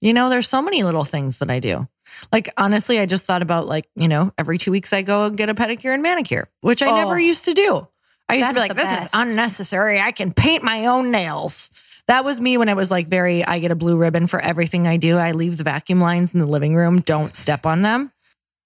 You 0.00 0.12
know, 0.12 0.28
there's 0.28 0.48
so 0.48 0.60
many 0.60 0.82
little 0.82 1.04
things 1.04 1.38
that 1.38 1.50
I 1.50 1.60
do. 1.60 1.88
Like 2.32 2.52
honestly, 2.56 2.98
I 2.98 3.06
just 3.06 3.24
thought 3.24 3.42
about 3.42 3.66
like, 3.66 3.88
you 3.94 4.08
know, 4.08 4.32
every 4.36 4.58
two 4.58 4.70
weeks 4.72 4.92
I 4.92 5.02
go 5.02 5.24
and 5.26 5.36
get 5.36 5.48
a 5.48 5.54
pedicure 5.54 5.94
and 5.94 6.02
manicure, 6.02 6.48
which 6.60 6.82
I 6.82 6.88
Oh. 6.90 6.94
never 6.96 7.18
used 7.18 7.44
to 7.46 7.54
do. 7.54 7.86
I 8.28 8.34
used 8.34 8.44
That 8.44 8.48
to 8.50 8.54
be 8.54 8.60
like, 8.60 8.74
this 8.74 8.84
best. 8.84 9.04
is 9.06 9.10
unnecessary. 9.14 10.00
I 10.00 10.12
can 10.12 10.32
paint 10.32 10.62
my 10.62 10.86
own 10.86 11.10
nails. 11.10 11.70
That 12.08 12.24
was 12.24 12.40
me 12.40 12.56
when 12.56 12.68
I 12.68 12.74
was 12.74 12.90
like 12.90 13.08
very, 13.08 13.44
I 13.44 13.58
get 13.58 13.70
a 13.70 13.76
blue 13.76 13.96
ribbon 13.96 14.26
for 14.26 14.40
everything 14.40 14.86
I 14.86 14.96
do. 14.96 15.16
I 15.16 15.32
leave 15.32 15.56
the 15.56 15.64
vacuum 15.64 16.00
lines 16.00 16.34
in 16.34 16.40
the 16.40 16.46
living 16.46 16.74
room. 16.76 17.00
Don't 17.00 17.34
step 17.34 17.66
on 17.66 17.82
them. 17.82 18.10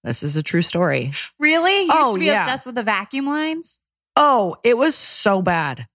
This 0.03 0.23
is 0.23 0.35
a 0.37 0.43
true 0.43 0.61
story. 0.63 1.13
Really? 1.39 1.83
You 1.83 1.89
Oh, 1.91 2.05
used 2.09 2.13
to 2.15 2.19
be 2.19 2.25
yeah. 2.27 2.43
obsessed 2.43 2.65
with 2.65 2.75
the 2.75 2.83
vacuum 2.83 3.27
lines. 3.27 3.79
Oh, 4.15 4.55
it 4.63 4.77
was 4.77 4.95
so 4.95 5.41
bad. 5.41 5.87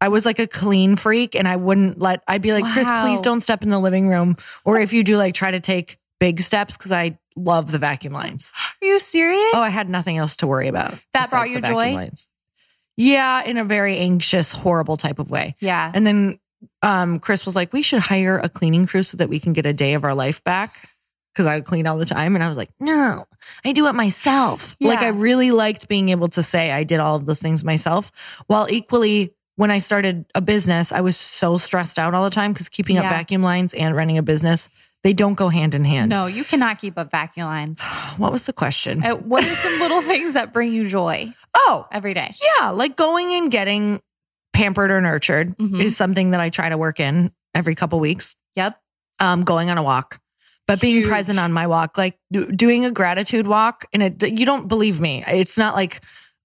I 0.00 0.08
was 0.08 0.24
like 0.24 0.40
a 0.40 0.48
clean 0.48 0.96
freak 0.96 1.36
and 1.36 1.46
I 1.46 1.56
wouldn't 1.56 2.00
let, 2.00 2.22
I'd 2.26 2.42
be 2.42 2.52
like, 2.52 2.64
Chris, 2.72 2.88
please 3.02 3.20
don't 3.20 3.40
step 3.40 3.62
in 3.62 3.70
the 3.70 3.78
living 3.78 4.08
room. 4.08 4.36
Or 4.64 4.80
if 4.80 4.92
you 4.92 5.04
do, 5.04 5.16
like 5.16 5.34
try 5.34 5.52
to 5.52 5.60
take 5.60 5.98
big 6.18 6.40
steps 6.40 6.76
because 6.76 6.90
I 6.90 7.18
love 7.36 7.70
the 7.70 7.78
vacuum 7.78 8.12
lines. 8.12 8.52
Are 8.82 8.86
you 8.86 8.98
serious? 8.98 9.52
Oh, 9.54 9.60
I 9.60 9.68
had 9.68 9.88
nothing 9.88 10.18
else 10.18 10.36
to 10.36 10.46
worry 10.48 10.66
about. 10.68 10.94
That 11.14 11.30
brought 11.30 11.50
you 11.50 11.60
joy? 11.60 11.94
lines. 11.94 12.28
Yeah, 12.96 13.42
in 13.44 13.56
a 13.56 13.64
very 13.64 13.98
anxious, 13.98 14.52
horrible 14.52 14.96
type 14.96 15.18
of 15.18 15.30
way. 15.30 15.56
yeah. 15.60 15.90
And 15.94 16.06
then 16.06 16.38
um, 16.82 17.18
Chris 17.18 17.46
was 17.46 17.56
like, 17.56 17.72
we 17.72 17.82
should 17.82 18.00
hire 18.00 18.38
a 18.38 18.48
cleaning 18.48 18.86
crew 18.86 19.02
so 19.02 19.16
that 19.16 19.28
we 19.28 19.40
can 19.40 19.52
get 19.52 19.66
a 19.66 19.72
day 19.72 19.94
of 19.94 20.04
our 20.04 20.14
life 20.14 20.42
back. 20.44 20.88
Cause 21.34 21.46
I 21.46 21.54
would 21.54 21.64
clean 21.64 21.86
all 21.86 21.96
the 21.96 22.04
time. 22.04 22.34
And 22.34 22.44
I 22.44 22.48
was 22.48 22.58
like, 22.58 22.68
no, 22.78 23.24
I 23.64 23.72
do 23.72 23.86
it 23.86 23.94
myself. 23.94 24.76
Like 24.80 24.98
I 24.98 25.08
really 25.08 25.50
liked 25.50 25.88
being 25.88 26.10
able 26.10 26.28
to 26.28 26.42
say 26.42 26.70
I 26.70 26.84
did 26.84 27.00
all 27.00 27.16
of 27.16 27.24
those 27.24 27.40
things 27.40 27.64
myself. 27.64 28.12
While 28.48 28.66
equally, 28.70 29.32
when 29.56 29.70
I 29.70 29.78
started 29.78 30.26
a 30.34 30.42
business, 30.42 30.92
I 30.92 31.00
was 31.00 31.16
so 31.16 31.56
stressed 31.56 31.98
out 31.98 32.12
all 32.12 32.24
the 32.24 32.30
time 32.30 32.52
because 32.52 32.68
keeping 32.68 32.98
up 32.98 33.04
vacuum 33.04 33.42
lines 33.42 33.72
and 33.72 33.96
running 33.96 34.18
a 34.18 34.22
business, 34.22 34.68
they 35.04 35.14
don't 35.14 35.32
go 35.34 35.48
hand 35.48 35.74
in 35.74 35.84
hand. 35.86 36.10
No, 36.10 36.26
you 36.26 36.44
cannot 36.44 36.78
keep 36.78 36.98
up 36.98 37.10
vacuum 37.10 37.46
lines. 37.46 37.82
What 38.18 38.30
was 38.30 38.44
the 38.44 38.52
question? 38.52 39.02
Uh, 39.02 39.16
what 39.16 39.42
are 39.42 39.56
some 39.56 39.80
little 39.80 40.02
things 40.02 40.34
that 40.34 40.52
bring 40.52 40.70
you 40.70 40.86
joy 40.86 41.32
Oh, 41.54 41.86
every 41.92 42.14
day? 42.14 42.34
Yeah, 42.58 42.70
like 42.70 42.96
going 42.96 43.32
and 43.34 43.50
getting 43.50 44.00
pampered 44.52 44.90
or 44.90 45.00
nurtured 45.00 45.56
Mhm. 45.58 45.80
is 45.80 45.96
something 45.96 46.30
that 46.30 46.40
I 46.40 46.50
try 46.50 46.68
to 46.68 46.76
work 46.78 47.00
in 47.00 47.32
every 47.54 47.74
couple 47.74 48.00
weeks. 48.00 48.34
Yep. 48.56 48.78
Um, 49.20 49.44
going 49.44 49.70
on 49.70 49.78
a 49.78 49.82
walk, 49.82 50.20
but 50.66 50.80
being 50.80 51.06
present 51.08 51.38
on 51.38 51.52
my 51.52 51.66
walk, 51.66 51.96
like 51.96 52.18
do, 52.30 52.50
doing 52.50 52.84
a 52.84 52.90
gratitude 52.90 53.46
walk, 53.46 53.86
and 53.92 54.02
it 54.02 54.22
you 54.22 54.44
don't 54.46 54.68
believe 54.68 55.00
me. 55.00 55.22
It's 55.26 55.56
not 55.58 55.74
like, 55.74 56.00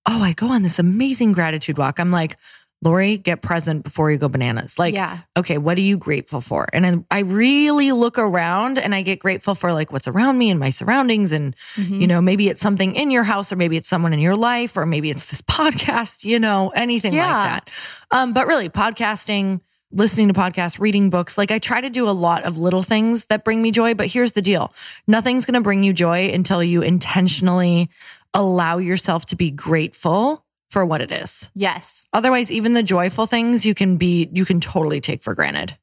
oh, 0.06 0.22
I 0.24 0.34
go 0.34 0.50
on 0.50 0.62
this 0.64 0.80
amazing 0.80 1.32
gratitude 1.34 1.78
walk. 1.78 2.00
I'm 2.00 2.12
like, 2.12 2.38
Lori, 2.84 3.18
get 3.18 3.42
present 3.42 3.84
before 3.84 4.12
you 4.12 4.18
go 4.20 4.30
bananas. 4.30 4.78
Like, 4.78 4.94
yeah. 4.94 5.20
okay, 5.36 5.58
what 5.58 5.80
are 5.80 5.82
you 5.82 5.98
grateful 5.98 6.42
for? 6.42 6.68
And 6.74 7.06
I, 7.12 7.18
I 7.18 7.20
really 7.22 7.92
look 7.92 8.20
around 8.20 8.78
and 8.78 8.94
I 8.94 9.02
get 9.02 9.18
grateful 9.20 9.56
for 9.56 9.74
like 9.74 9.92
what's 9.92 10.08
around 10.08 10.38
me 10.38 10.52
and 10.52 10.60
my 10.60 10.70
surroundings. 10.70 11.32
And, 11.32 11.56
Mhm. 11.76 12.00
you 12.02 12.06
know, 12.06 12.22
maybe 12.22 12.50
it's 12.50 12.62
something 12.62 12.94
in 12.94 13.10
your 13.10 13.24
house 13.24 13.52
or 13.52 13.56
maybe 13.56 13.78
it's 13.78 13.90
someone 13.90 14.14
in 14.14 14.20
your 14.20 14.36
life 14.36 14.78
or 14.78 14.86
maybe 14.86 15.10
it's 15.10 15.26
this 15.26 15.42
podcast, 15.58 16.24
you 16.24 16.38
know, 16.40 16.72
anything 16.76 17.14
like 17.16 17.34
that. 17.34 17.70
Um, 18.12 18.32
but 18.34 18.46
really 18.46 18.70
podcasting, 18.70 19.62
listening 19.92 20.28
to 20.28 20.34
podcasts, 20.36 20.80
reading 20.80 21.10
books, 21.10 21.36
like 21.36 21.50
I 21.50 21.58
try 21.58 21.82
to 21.82 21.90
do 21.90 22.08
a 22.08 22.12
lot 22.12 22.44
of 22.44 22.60
little 22.60 22.84
things 22.84 23.26
that 23.28 23.44
bring 23.44 23.60
me 23.62 23.72
joy. 23.72 23.96
But 23.96 24.06
here's 24.08 24.34
the 24.34 24.42
deal. 24.44 24.72
Nothing's 25.08 25.46
going 25.46 25.56
to 25.56 25.62
bring 25.62 25.82
you 25.82 25.94
joy 25.94 26.30
until 26.32 26.64
you 26.64 26.84
intentionally 26.84 27.90
allow 28.36 28.78
yourself 28.78 29.26
to 29.28 29.36
be 29.36 29.50
grateful 29.50 30.44
for 30.70 30.86
what 30.86 31.02
it 31.02 31.12
is. 31.12 31.50
yes. 31.56 32.08
Otherwise, 32.14 32.52
even 32.52 32.74
the 32.74 32.84
joyful 32.84 33.26
things 33.26 33.66
you 33.66 33.74
can 33.74 33.98
be, 33.98 34.30
you 34.34 34.44
can 34.46 34.60
totally 34.60 35.00
take 35.02 35.24
for 35.24 35.34
granted. 35.34 35.78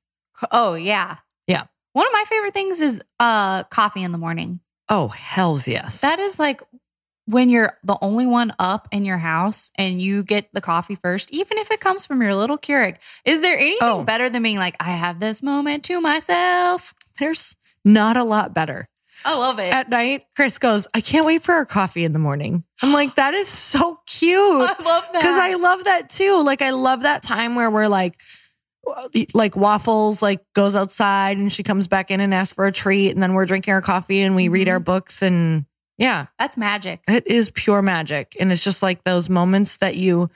Oh 0.50 0.74
yeah. 0.74 1.16
Yeah. 1.46 1.64
One 1.94 2.06
of 2.06 2.12
my 2.12 2.24
favorite 2.28 2.54
things 2.54 2.80
is 2.80 3.00
uh 3.20 3.62
coffee 3.64 4.02
in 4.02 4.12
the 4.12 4.18
morning. 4.18 4.60
Oh, 4.88 5.08
hells 5.08 5.66
yes. 5.66 6.00
That 6.02 6.18
is 6.18 6.38
like 6.38 6.60
when 7.26 7.48
you're 7.48 7.78
the 7.84 7.96
only 8.02 8.26
one 8.26 8.52
up 8.58 8.86
in 8.92 9.06
your 9.06 9.16
house 9.16 9.70
and 9.78 10.02
you 10.02 10.22
get 10.22 10.48
the 10.52 10.60
coffee 10.60 10.96
first, 10.96 11.32
even 11.32 11.56
if 11.56 11.70
it 11.70 11.80
comes 11.80 12.04
from 12.04 12.20
your 12.20 12.34
little 12.34 12.58
Keurig. 12.58 12.96
Is 13.24 13.40
there 13.40 13.56
anything 13.56 13.78
Oh. 13.80 14.04
better 14.04 14.28
than 14.28 14.42
being 14.42 14.58
like, 14.58 14.76
I 14.80 14.90
have 14.90 15.20
this 15.20 15.42
moment 15.42 15.84
to 15.86 16.02
myself? 16.02 16.92
There's 17.18 17.56
not 17.84 18.18
a 18.18 18.24
lot 18.24 18.52
better. 18.52 18.88
I 19.24 19.36
love 19.36 19.58
it. 19.58 19.72
At 19.72 19.88
night, 19.88 20.26
Chris 20.36 20.58
goes, 20.58 20.86
I 20.94 21.00
can't 21.00 21.24
wait 21.24 21.42
for 21.42 21.54
our 21.54 21.64
coffee 21.64 22.04
in 22.04 22.12
the 22.12 22.18
morning. 22.18 22.64
I'm 22.82 22.92
like, 22.92 23.14
that 23.16 23.34
is 23.34 23.48
so 23.48 24.00
cute. 24.06 24.38
I 24.40 24.82
love 24.82 25.04
that. 25.04 25.12
Because 25.12 25.38
I 25.38 25.54
love 25.54 25.84
that 25.84 26.10
too. 26.10 26.42
Like, 26.42 26.60
I 26.62 26.70
love 26.70 27.02
that 27.02 27.22
time 27.22 27.54
where 27.54 27.70
we're 27.70 27.88
like, 27.88 28.18
like 29.32 29.56
waffles, 29.56 30.20
like 30.20 30.40
goes 30.54 30.74
outside 30.74 31.38
and 31.38 31.50
she 31.52 31.62
comes 31.62 31.86
back 31.86 32.10
in 32.10 32.20
and 32.20 32.34
asks 32.34 32.54
for 32.54 32.66
a 32.66 32.72
treat. 32.72 33.10
And 33.12 33.22
then 33.22 33.32
we're 33.32 33.46
drinking 33.46 33.72
our 33.72 33.80
coffee 33.80 34.20
and 34.22 34.36
we 34.36 34.48
read 34.48 34.66
Mhm. 34.68 34.72
our 34.72 34.80
books. 34.80 35.22
And 35.22 35.64
yeah, 35.96 36.26
That's 36.38 36.56
magic. 36.58 37.00
It 37.08 37.26
is 37.26 37.50
pure 37.50 37.80
magic. 37.80 38.36
And 38.38 38.52
it's 38.52 38.62
just 38.64 38.82
like 38.82 39.04
those 39.04 39.30
moments 39.30 39.78
that 39.78 39.96
you, 39.96 40.28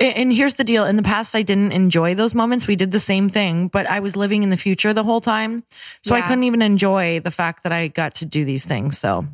and 0.00 0.32
here's 0.32 0.54
the 0.54 0.64
deal. 0.64 0.84
In 0.84 0.96
the 0.96 1.02
past, 1.02 1.34
I 1.34 1.42
didn't 1.42 1.72
enjoy 1.72 2.14
those 2.14 2.34
moments. 2.34 2.66
We 2.66 2.76
did 2.76 2.90
the 2.90 3.00
same 3.00 3.28
thing, 3.28 3.68
but 3.68 3.88
I 3.88 4.00
was 4.00 4.16
living 4.16 4.42
in 4.42 4.50
the 4.50 4.56
future 4.56 4.92
the 4.92 5.04
whole 5.04 5.20
time. 5.20 5.64
So 6.02 6.14
I 6.14 6.20
couldn't 6.22 6.44
even 6.44 6.62
enjoy 6.62 7.20
the 7.20 7.30
fact 7.30 7.62
that 7.62 7.72
I 7.72 7.88
got 7.88 8.16
to 8.16 8.24
do 8.24 8.44
these 8.44 8.64
things. 8.64 8.98
So 8.98 9.26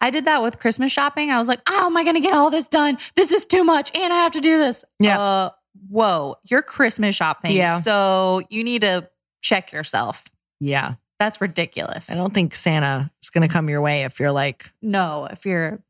I 0.00 0.10
did 0.10 0.26
that 0.26 0.42
with 0.42 0.58
Christmas 0.58 0.92
shopping. 0.92 1.30
I 1.30 1.38
was 1.38 1.48
like, 1.48 1.60
how 1.66 1.86
am 1.86 1.96
I 1.96 2.04
going 2.04 2.14
to 2.16 2.20
get 2.20 2.34
all 2.34 2.50
this 2.50 2.68
done? 2.68 2.98
This 3.14 3.32
is 3.32 3.46
too 3.46 3.64
much. 3.64 3.94
And 3.96 4.12
I 4.12 4.16
have 4.18 4.32
to 4.32 4.40
do 4.40 4.58
this. 4.58 4.84
Yeah. 5.00 5.20
Uh, 5.20 5.50
whoa. 5.88 6.36
You're 6.48 6.62
Christmas 6.62 7.16
shopping. 7.16 7.52
Yeah. 7.52 7.78
So 7.80 8.42
you 8.48 8.62
need 8.62 8.82
to 8.82 9.08
check 9.42 9.72
yourself. 9.72 10.24
yeah, 10.60 10.94
That's 11.18 11.40
ridiculous. 11.40 12.10
I 12.10 12.14
don't 12.14 12.34
think 12.34 12.54
Santa 12.54 13.10
is 13.22 13.30
going 13.30 13.46
to 13.46 13.52
come 13.52 13.68
your 13.70 13.80
way 13.80 14.04
if 14.04 14.20
you're 14.20 14.32
like, 14.32 14.70
no, 14.82 15.26
if 15.30 15.46
you're 15.46 15.80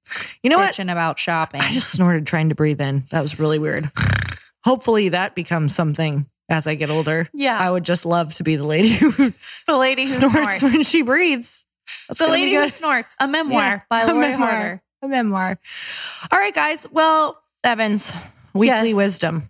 you 0.43 0.51
know 0.51 0.59
what? 0.59 0.73
bitching 0.73 0.91
about 0.93 1.19
shopping. 1.19 1.61
I 1.63 1.73
just 1.73 1.91
snorted 1.91 2.27
trying 2.27 2.51
to 2.51 2.55
breathe 2.55 2.81
in. 2.81 3.05
That 3.11 3.23
was 3.23 3.39
really 3.39 3.59
weird. 3.59 3.91
Hopefully 4.65 5.11
that 5.11 5.35
becomes 5.35 5.75
something 5.75 6.27
as 6.49 6.67
I 6.69 6.77
get 6.77 6.91
older. 6.91 7.29
yeah. 7.33 7.59
I 7.59 7.71
would 7.71 7.85
just 7.85 8.07
love 8.07 8.35
to 8.35 8.45
be 8.45 8.55
the 8.57 8.65
lady 8.65 8.91
who 8.91 9.11
the 9.67 9.77
lady 9.77 10.03
who 10.05 10.09
snorts, 10.13 10.59
snorts. 10.59 10.63
when 10.63 10.83
she 10.85 11.03
breathes. 11.03 11.67
That's 12.09 12.21
the 12.21 12.29
lady 12.29 12.55
who 12.55 12.69
snorts. 12.69 13.15
A 13.21 13.27
memoir 13.29 13.61
Yeah, 13.61 13.81
by 13.91 14.05
Lori 14.05 14.29
memoir. 14.29 14.51
Harder. 14.51 14.83
a 15.03 15.09
memoir. 15.09 15.59
All 16.33 16.39
right, 16.39 16.55
guys. 16.55 16.87
Well, 16.91 17.41
Evans, 17.65 18.13
weekly 18.55 18.89
Yes. 18.91 18.95
wisdom 18.97 19.49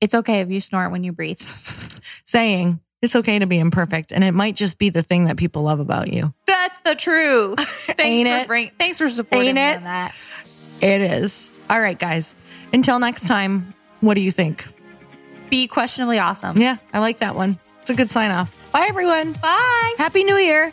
It's 0.00 0.14
okay 0.14 0.40
if 0.40 0.50
you 0.50 0.60
snort 0.60 0.92
when 0.92 1.02
you 1.04 1.12
breathe. 1.12 1.40
saying 2.24 2.80
it's 3.02 3.14
okay 3.16 3.38
to 3.38 3.46
be 3.46 3.58
imperfect, 3.58 4.12
and 4.12 4.24
it 4.24 4.32
might 4.32 4.56
just 4.56 4.78
be 4.78 4.90
the 4.90 5.02
thing 5.02 5.24
that 5.26 5.36
people 5.36 5.62
love 5.62 5.80
about 5.80 6.12
you. 6.12 6.32
That's 6.46 6.78
the 6.80 6.94
truth. 6.94 7.58
Thanks 7.86 8.02
Ain't 8.02 8.28
for 8.28 8.36
it? 8.36 8.46
bring, 8.46 8.70
Thanks 8.78 8.98
for 8.98 9.08
supporting 9.08 9.48
Ain't 9.50 9.56
me 9.56 9.62
it? 9.62 9.76
on 9.78 9.84
that. 9.84 10.14
It 10.80 11.00
is. 11.00 11.52
All 11.70 11.80
right, 11.80 11.98
guys. 11.98 12.34
Until 12.72 12.98
next 12.98 13.26
time, 13.26 13.74
what 14.00 14.14
do 14.14 14.20
you 14.20 14.30
think? 14.30 14.64
Be 15.50 15.66
questionably 15.66 16.18
awesome. 16.18 16.56
Yeah, 16.58 16.76
I 16.92 16.98
like 16.98 17.18
that 17.18 17.34
one. 17.34 17.58
It's 17.80 17.90
a 17.90 17.94
good 17.94 18.10
sign 18.10 18.30
off. 18.30 18.52
Bye, 18.72 18.86
everyone. 18.88 19.32
Bye. 19.32 19.94
Happy 19.96 20.24
New 20.24 20.36
Year. 20.36 20.72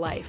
life. 0.00 0.28